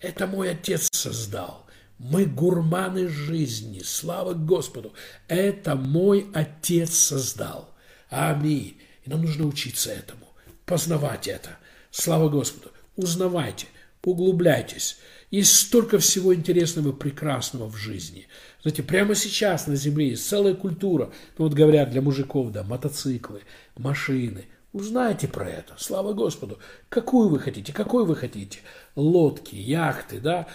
[0.00, 1.66] Это мой отец создал.
[1.98, 3.80] Мы гурманы жизни.
[3.84, 4.92] Слава Господу!
[5.28, 7.74] Это мой отец создал.
[8.08, 8.78] Аминь.
[9.04, 10.26] И нам нужно учиться этому,
[10.66, 11.58] познавать это.
[11.90, 12.72] Слава Господу!
[12.96, 13.66] Узнавайте,
[14.02, 14.98] углубляйтесь.
[15.30, 18.28] Есть столько всего интересного и прекрасного в жизни.
[18.64, 21.12] Знаете, прямо сейчас на Земле есть целая культура.
[21.36, 23.42] Ну вот говорят для мужиков, да, мотоциклы,
[23.76, 24.46] машины.
[24.72, 26.58] Узнайте про это, слава Господу.
[26.88, 28.60] Какую вы хотите, какой вы хотите.
[28.96, 30.46] Лодки, яхты, да.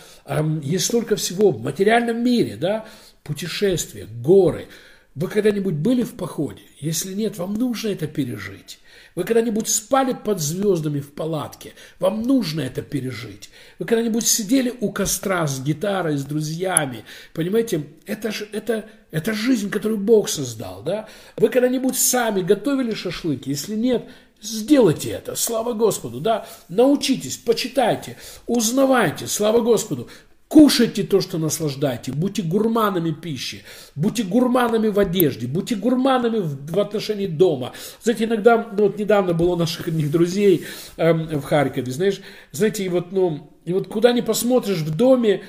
[0.63, 2.87] Есть столько всего в материальном мире, да.
[3.21, 4.69] Путешествия, горы.
[5.13, 6.63] Вы когда-нибудь были в походе?
[6.79, 8.79] Если нет, вам нужно это пережить.
[9.19, 11.73] Вы когда-нибудь спали под звездами в палатке?
[11.99, 13.49] Вам нужно это пережить.
[13.77, 17.03] Вы когда-нибудь сидели у костра с гитарой, с друзьями?
[17.33, 20.83] Понимаете, это, же, это, это жизнь, которую Бог создал.
[20.83, 21.09] Да?
[21.35, 23.49] Вы когда-нибудь сами готовили шашлыки?
[23.49, 24.05] Если нет,
[24.41, 28.15] Сделайте это, слава Господу, да, научитесь, почитайте,
[28.47, 30.07] узнавайте, слава Господу,
[30.49, 33.63] Кушайте то, что наслаждаете, будьте гурманами пищи,
[33.95, 37.73] будьте гурманами в одежде, будьте гурманами в, в отношении дома.
[38.01, 40.65] Знаете, иногда, ну вот недавно было у наших одних друзей
[40.97, 42.19] эм, в Харькове, знаешь,
[42.51, 45.43] знаете, и вот, ну, и вот куда ни посмотришь в доме,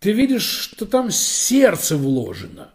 [0.00, 2.70] ты видишь, что там сердце вложено.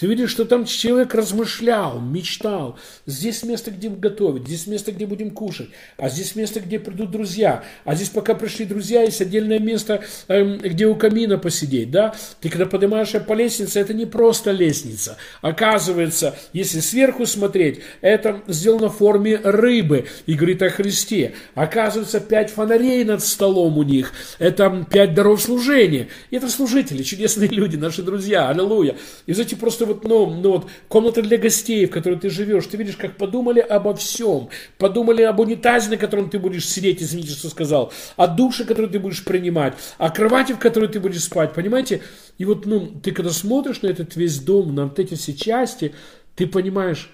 [0.00, 2.78] Ты видишь, что там человек размышлял, мечтал.
[3.04, 7.64] Здесь место, где готовить, здесь место, где будем кушать, а здесь место, где придут друзья.
[7.84, 11.90] А здесь, пока пришли друзья, есть отдельное место, эм, где у камина посидеть.
[11.90, 12.14] Да?
[12.40, 15.18] Ты когда поднимаешься по лестнице, это не просто лестница.
[15.42, 21.34] Оказывается, если сверху смотреть, это сделано в форме рыбы и говорит о Христе.
[21.54, 24.14] Оказывается, пять фонарей над столом у них.
[24.38, 26.08] Это пять даров служения.
[26.30, 28.48] И это служители, чудесные люди, наши друзья.
[28.48, 28.96] Аллилуйя.
[29.26, 32.76] И эти просто вот, ну, ну вот, комната для гостей, в которой ты живешь, ты
[32.76, 34.48] видишь, как подумали обо всем.
[34.78, 38.98] Подумали об унитазе, на котором ты будешь сидеть, извините, что сказал, о душе, который ты
[38.98, 42.02] будешь принимать, о кровати, в которой ты будешь спать, понимаете?
[42.38, 45.94] И вот, ну, ты когда смотришь на этот весь дом, на вот эти все части,
[46.34, 47.10] ты понимаешь,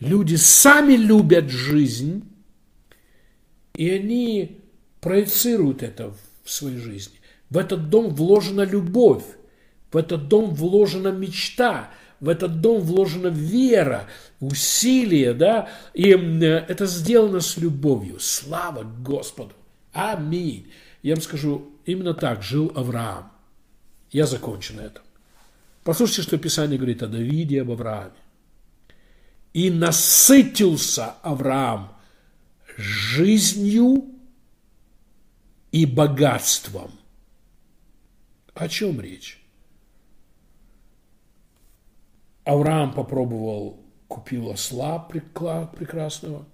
[0.00, 2.24] люди сами любят жизнь,
[3.74, 4.60] и они
[5.00, 7.18] проецируют это в своей жизни.
[7.50, 9.22] В этот дом вложена любовь.
[9.90, 14.06] В этот дом вложена мечта, в этот дом вложена вера,
[14.40, 18.18] усилие, да, и это сделано с любовью.
[18.20, 19.54] Слава Господу!
[19.92, 20.70] Аминь!
[21.02, 23.32] Я вам скажу, именно так жил Авраам.
[24.10, 25.04] Я закончу на этом.
[25.84, 28.12] Послушайте, что Писание говорит о Давиде об Аврааме.
[29.54, 31.96] «И насытился Авраам
[32.76, 34.04] жизнью
[35.72, 36.90] и богатством».
[38.54, 39.37] О чем речь?
[42.48, 43.78] Авраам попробовал,
[44.08, 46.46] купил осла прекрасного.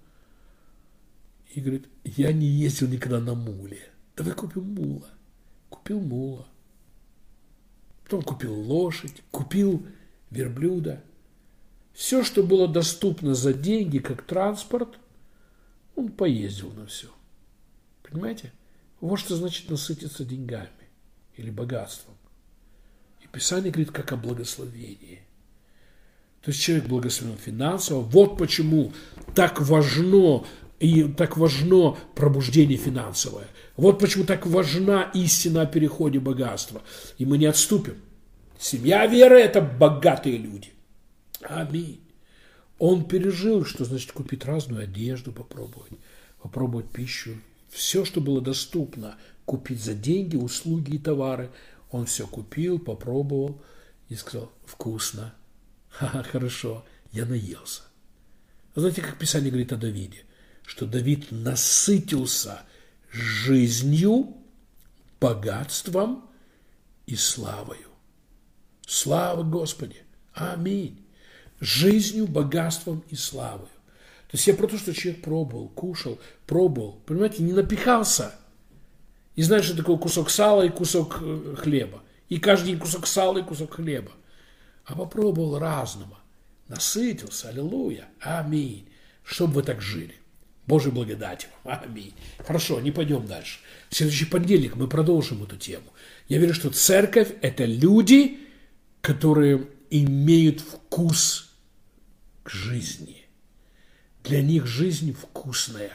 [1.53, 3.79] И говорит, я не ездил никогда на муле.
[4.17, 5.07] Давай купим мула.
[5.69, 6.47] Купил мула.
[8.03, 9.87] Потом купил лошадь, купил
[10.31, 11.01] верблюда.
[11.93, 14.99] Все, что было доступно за деньги, как транспорт,
[15.95, 17.07] он поездил на все.
[18.03, 18.51] Понимаете?
[18.99, 20.89] Вот что значит насытиться деньгами
[21.37, 22.15] или богатством.
[23.21, 25.24] И Писание говорит, как о благословении.
[26.45, 28.01] То есть человек благословен финансово.
[28.01, 28.93] Вот почему
[29.33, 30.45] так важно
[30.79, 33.47] и так важно пробуждение финансовое.
[33.77, 36.83] Вот почему так важна истина о переходе богатства.
[37.17, 37.95] И мы не отступим.
[38.59, 40.69] Семья веры– это богатые люди.
[41.41, 41.99] Аминь.
[42.77, 45.93] Он пережил, что значит купить разную одежду, попробовать,
[46.43, 47.37] попробовать пищу.
[47.69, 49.15] Все, что было доступно
[49.45, 51.49] купить за деньги, услуги и товары,
[51.89, 53.59] он все купил, попробовал
[54.09, 55.33] и сказал, вкусно,
[55.97, 56.83] Ха-ха, хорошо,
[57.13, 57.83] я наелся.
[58.75, 60.25] знаете, как Писание говорит о Давиде?
[60.65, 62.63] Что Давид насытился
[63.11, 64.35] жизнью,
[65.21, 66.29] богатством
[67.05, 67.87] и славою.
[68.85, 70.03] Слава Господи!
[70.33, 71.05] Аминь!
[71.61, 73.69] Жизнью, богатством и славою.
[74.29, 78.35] То есть я про то, что человек пробовал, кушал, пробовал, понимаете, не напихался.
[79.35, 82.03] И знаешь, что такое кусок сала и кусок э, хлеба.
[82.27, 84.11] И каждый день кусок сала и кусок хлеба
[84.85, 86.17] а попробовал разного.
[86.67, 88.87] Насытился, аллилуйя, аминь.
[89.23, 90.15] Чтобы вы так жили.
[90.67, 91.79] Божьей благодати вам.
[91.83, 92.13] Аминь.
[92.39, 93.59] Хорошо, не пойдем дальше.
[93.89, 95.85] В следующий понедельник мы продолжим эту тему.
[96.27, 98.39] Я верю, что церковь– это люди,
[99.01, 101.51] которые имеют вкус
[102.43, 103.25] к жизни.
[104.23, 105.93] Для них жизнь вкусная.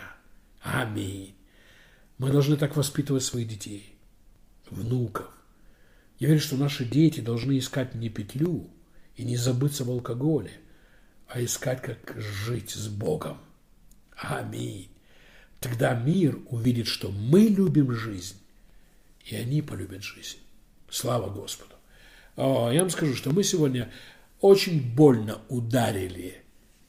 [0.63, 1.35] Аминь.
[2.19, 3.97] Мы должны так воспитывать своих детей,
[4.69, 5.27] внуков.
[6.19, 8.69] Я верю, что наши дети должны искать не петлю,
[9.21, 10.53] и не забыться в алкоголе,
[11.29, 13.37] а искать, как жить с Богом.
[14.17, 14.89] Аминь.
[15.61, 18.37] Тогда мир увидит, что мы любим жизнь,
[19.27, 20.39] и они полюбят жизнь.
[20.89, 21.75] Слава Господу.
[22.37, 23.93] О, я вам скажу, что мы сегодня
[24.41, 26.43] очень больно ударили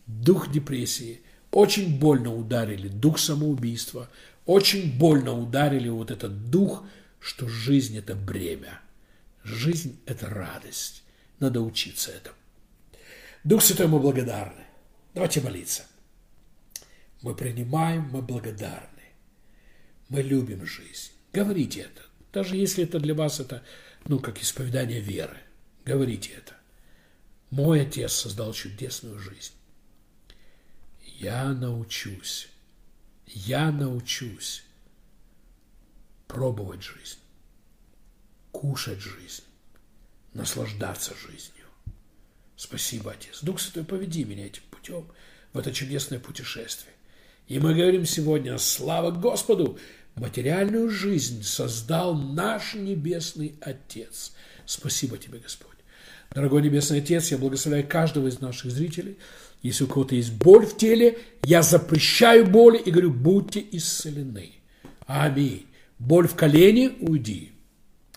[0.08, 1.20] дух депрессии,
[1.52, 4.10] очень больно ударили дух самоубийства,
[4.46, 6.86] очень больно ударили вот этот дух,
[7.20, 8.80] что жизнь– это бремя.
[9.44, 11.01] Жизнь– это радость.
[11.42, 12.36] Надо учиться этому.
[13.44, 14.64] Дух Святой, мы благодарны.
[15.16, 15.88] Давайте молиться.
[17.24, 19.02] Мы принимаем, мы благодарны.
[20.08, 21.12] Мы любим жизнь.
[21.34, 22.04] Говорите это.
[22.32, 23.64] Даже если это для вас это,
[24.06, 25.38] ну, как исповедание веры.
[25.84, 26.54] Говорите это.
[27.50, 29.54] Мой отец создал чудесную жизнь.
[31.18, 32.50] Я научусь,
[33.26, 34.64] я научусь
[36.28, 37.18] пробовать жизнь,
[38.52, 39.44] кушать жизнь,
[40.34, 41.66] наслаждаться жизнью.
[42.56, 43.42] Спасибо, Отец.
[43.42, 45.08] Дух Святой, поведи меня этим путем
[45.54, 46.94] в это чудесное путешествие.
[47.48, 49.78] И мы говорим сегодня, слава Господу,
[50.16, 54.34] материальную жизнь создал наш Небесный Отец.
[54.66, 55.78] Спасибо тебе, Господь.
[56.34, 59.18] Дорогой Небесный Отец, я благословляю каждого из наших зрителей.
[59.62, 64.54] Если у кого-то есть боль в теле, я запрещаю боли и говорю, будьте исцелены.
[65.06, 65.68] Аминь.
[66.00, 67.52] Боль в колене, уйди.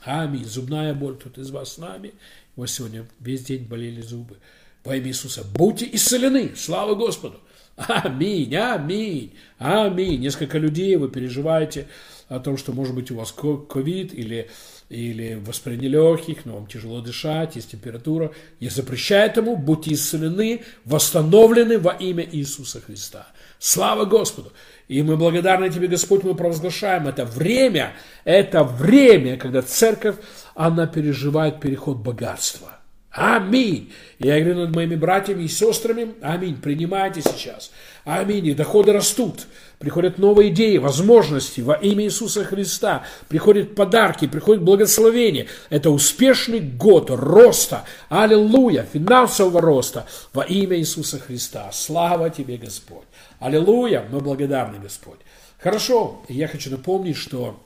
[0.04, 0.44] Аминь.
[0.44, 2.12] Зубная боль, тут из вас с нами.
[2.56, 4.36] У сегодня весь день болели зубы.
[4.84, 5.44] Во имя Иисуса.
[5.44, 6.52] Будьте исцелены.
[6.56, 7.40] Слава Господу.
[7.76, 10.20] Аминь, аминь, аминь.
[10.20, 11.88] Несколько людей вы переживаете
[12.28, 14.48] о том, что, может быть, у вас ковид или,
[14.88, 18.32] или воспаление легких, но вам тяжело дышать, есть температура.
[18.60, 23.26] Я запрещаю этому, будьте исцелены, восстановлены во имя Иисуса Христа.
[23.58, 24.52] Слава Господу!
[24.88, 30.16] И мы благодарны Тебе, Господь, мы провозглашаем это время, это время, когда церковь,
[30.54, 32.74] она переживает переход богатства.
[33.14, 33.92] Аминь.
[34.18, 37.70] Я говорю над моими братьями и сестрами, аминь, принимайте сейчас.
[38.04, 38.46] Аминь.
[38.48, 39.46] И доходы растут.
[39.78, 43.04] Приходят новые идеи, возможности во имя Иисуса Христа.
[43.28, 45.46] Приходят подарки, приходит благословение.
[45.70, 47.84] Это успешный год роста.
[48.08, 48.84] Аллилуйя.
[48.92, 51.70] Финансового роста во имя Иисуса Христа.
[51.72, 53.04] Слава тебе, Господь.
[53.38, 54.06] Аллилуйя.
[54.10, 55.20] Мы благодарны, Господь.
[55.58, 56.22] Хорошо.
[56.28, 57.60] Я хочу напомнить, что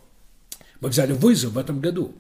[0.81, 2.15] мы взяли вызов в этом году,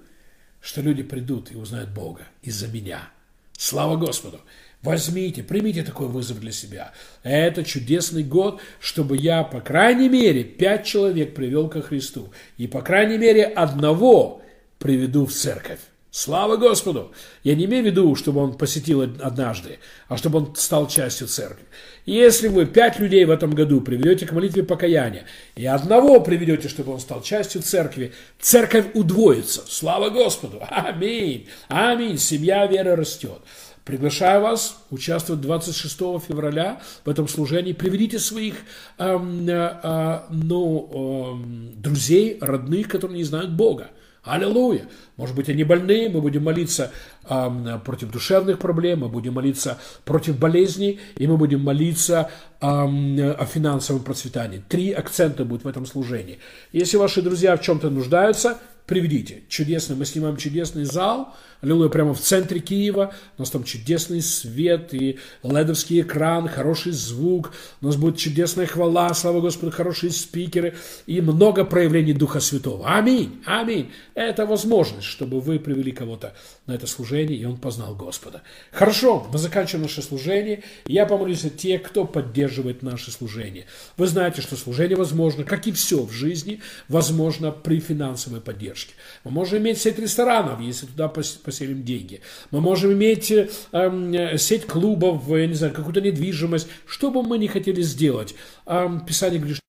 [0.60, 3.08] что люди придут и узнают Бога из-за меня–
[3.58, 4.40] Слава Господу!
[4.82, 6.92] Возьмите, примите такой вызов для себя.
[7.24, 12.32] Это чудесный год, чтобы я, по крайней мере, пять человек привел ко Христу.
[12.56, 14.42] И, по крайней мере, одного
[14.78, 15.80] приведу в церковь.
[16.10, 17.12] Слава Господу!
[17.44, 19.78] Я не имею в виду, чтобы он посетил однажды,
[20.08, 21.66] а чтобы он стал частью церкви.
[22.06, 26.94] Если вы пять людей в этом году приведете к молитве покаяния, и одного приведете, чтобы
[26.94, 29.62] он стал частью церкви, церковь удвоится.
[29.68, 30.62] Слава Господу!
[30.70, 31.46] Аминь!
[31.68, 32.16] Аминь!
[32.16, 33.40] Семья веры растет.
[33.84, 37.72] Приглашаю вас участвовать 26 февраля в этом служении.
[37.74, 38.54] Приведите своих
[38.98, 43.90] эм, э, ну, эм, друзей, родных, которые не знают Бога.
[44.22, 44.88] Аллилуйя!
[45.16, 46.90] Может быть, они больные, мы будем молиться
[47.28, 53.46] э, против душевных проблем, мы будем молиться против болезней, и мы будем молиться э, о
[53.46, 54.62] финансовом процветании.
[54.68, 56.38] Три акцента будут в этом служении.
[56.72, 59.42] Если ваши друзья в чем-то нуждаются, приведите.
[59.48, 64.94] Чудесно, мы снимаем чудесный зал, аллилуйя, прямо в центре Киева, у нас там чудесный свет
[64.94, 70.74] и ледовский экран, хороший звук, у нас будет чудесная хвала, слава Господу, хорошие спикеры
[71.06, 72.88] и много проявлений Духа Святого.
[72.88, 73.90] Аминь, аминь.
[74.14, 76.34] Это возможность, чтобы вы привели кого-то
[76.66, 78.42] на это служение, и он познал Господа.
[78.70, 80.62] Хорошо, мы заканчиваем наше служение.
[80.86, 83.66] Я помолюсь о тех, кто поддерживает наше служение.
[83.96, 88.94] Вы знаете, что служение возможно, как и все в жизни, возможно при финансовой поддержке.
[89.24, 91.08] Мы можем иметь сеть ресторанов, если туда
[91.48, 92.20] поселим деньги.
[92.50, 96.68] Мы можем иметь э, э, сеть клубов, я не знаю, какую-то недвижимость.
[96.86, 98.34] Что бы мы ни хотели сделать,
[98.66, 99.60] э, Писание говорит,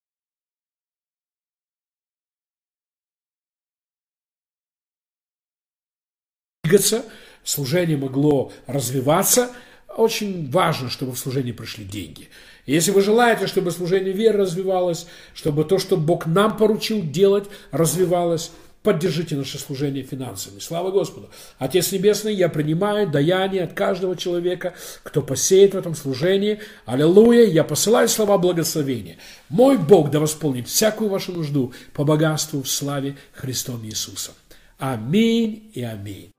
[6.66, 7.06] двигаться,
[7.46, 9.52] служение могло развиваться.
[9.96, 12.28] Очень важно, чтобы в служении пришли деньги.
[12.66, 18.52] Если вы желаете, чтобы служение веры развивалось, чтобы то, что Бог нам поручил делать, развивалось,
[18.84, 20.60] поддержите наше служение финансами.
[20.60, 21.30] Слава Господу.
[21.58, 24.74] Отец Небесный, я принимаю даяние от каждого человека,
[25.04, 26.60] кто посеет в этом служении.
[26.86, 27.46] Аллилуйя.
[27.46, 29.18] Я посылаю слова благословения.
[29.50, 34.34] Мой Бог да восполнит всякую вашу нужду по богатству в славе Христом Иисусом.
[34.78, 36.32] Аминь и аминь.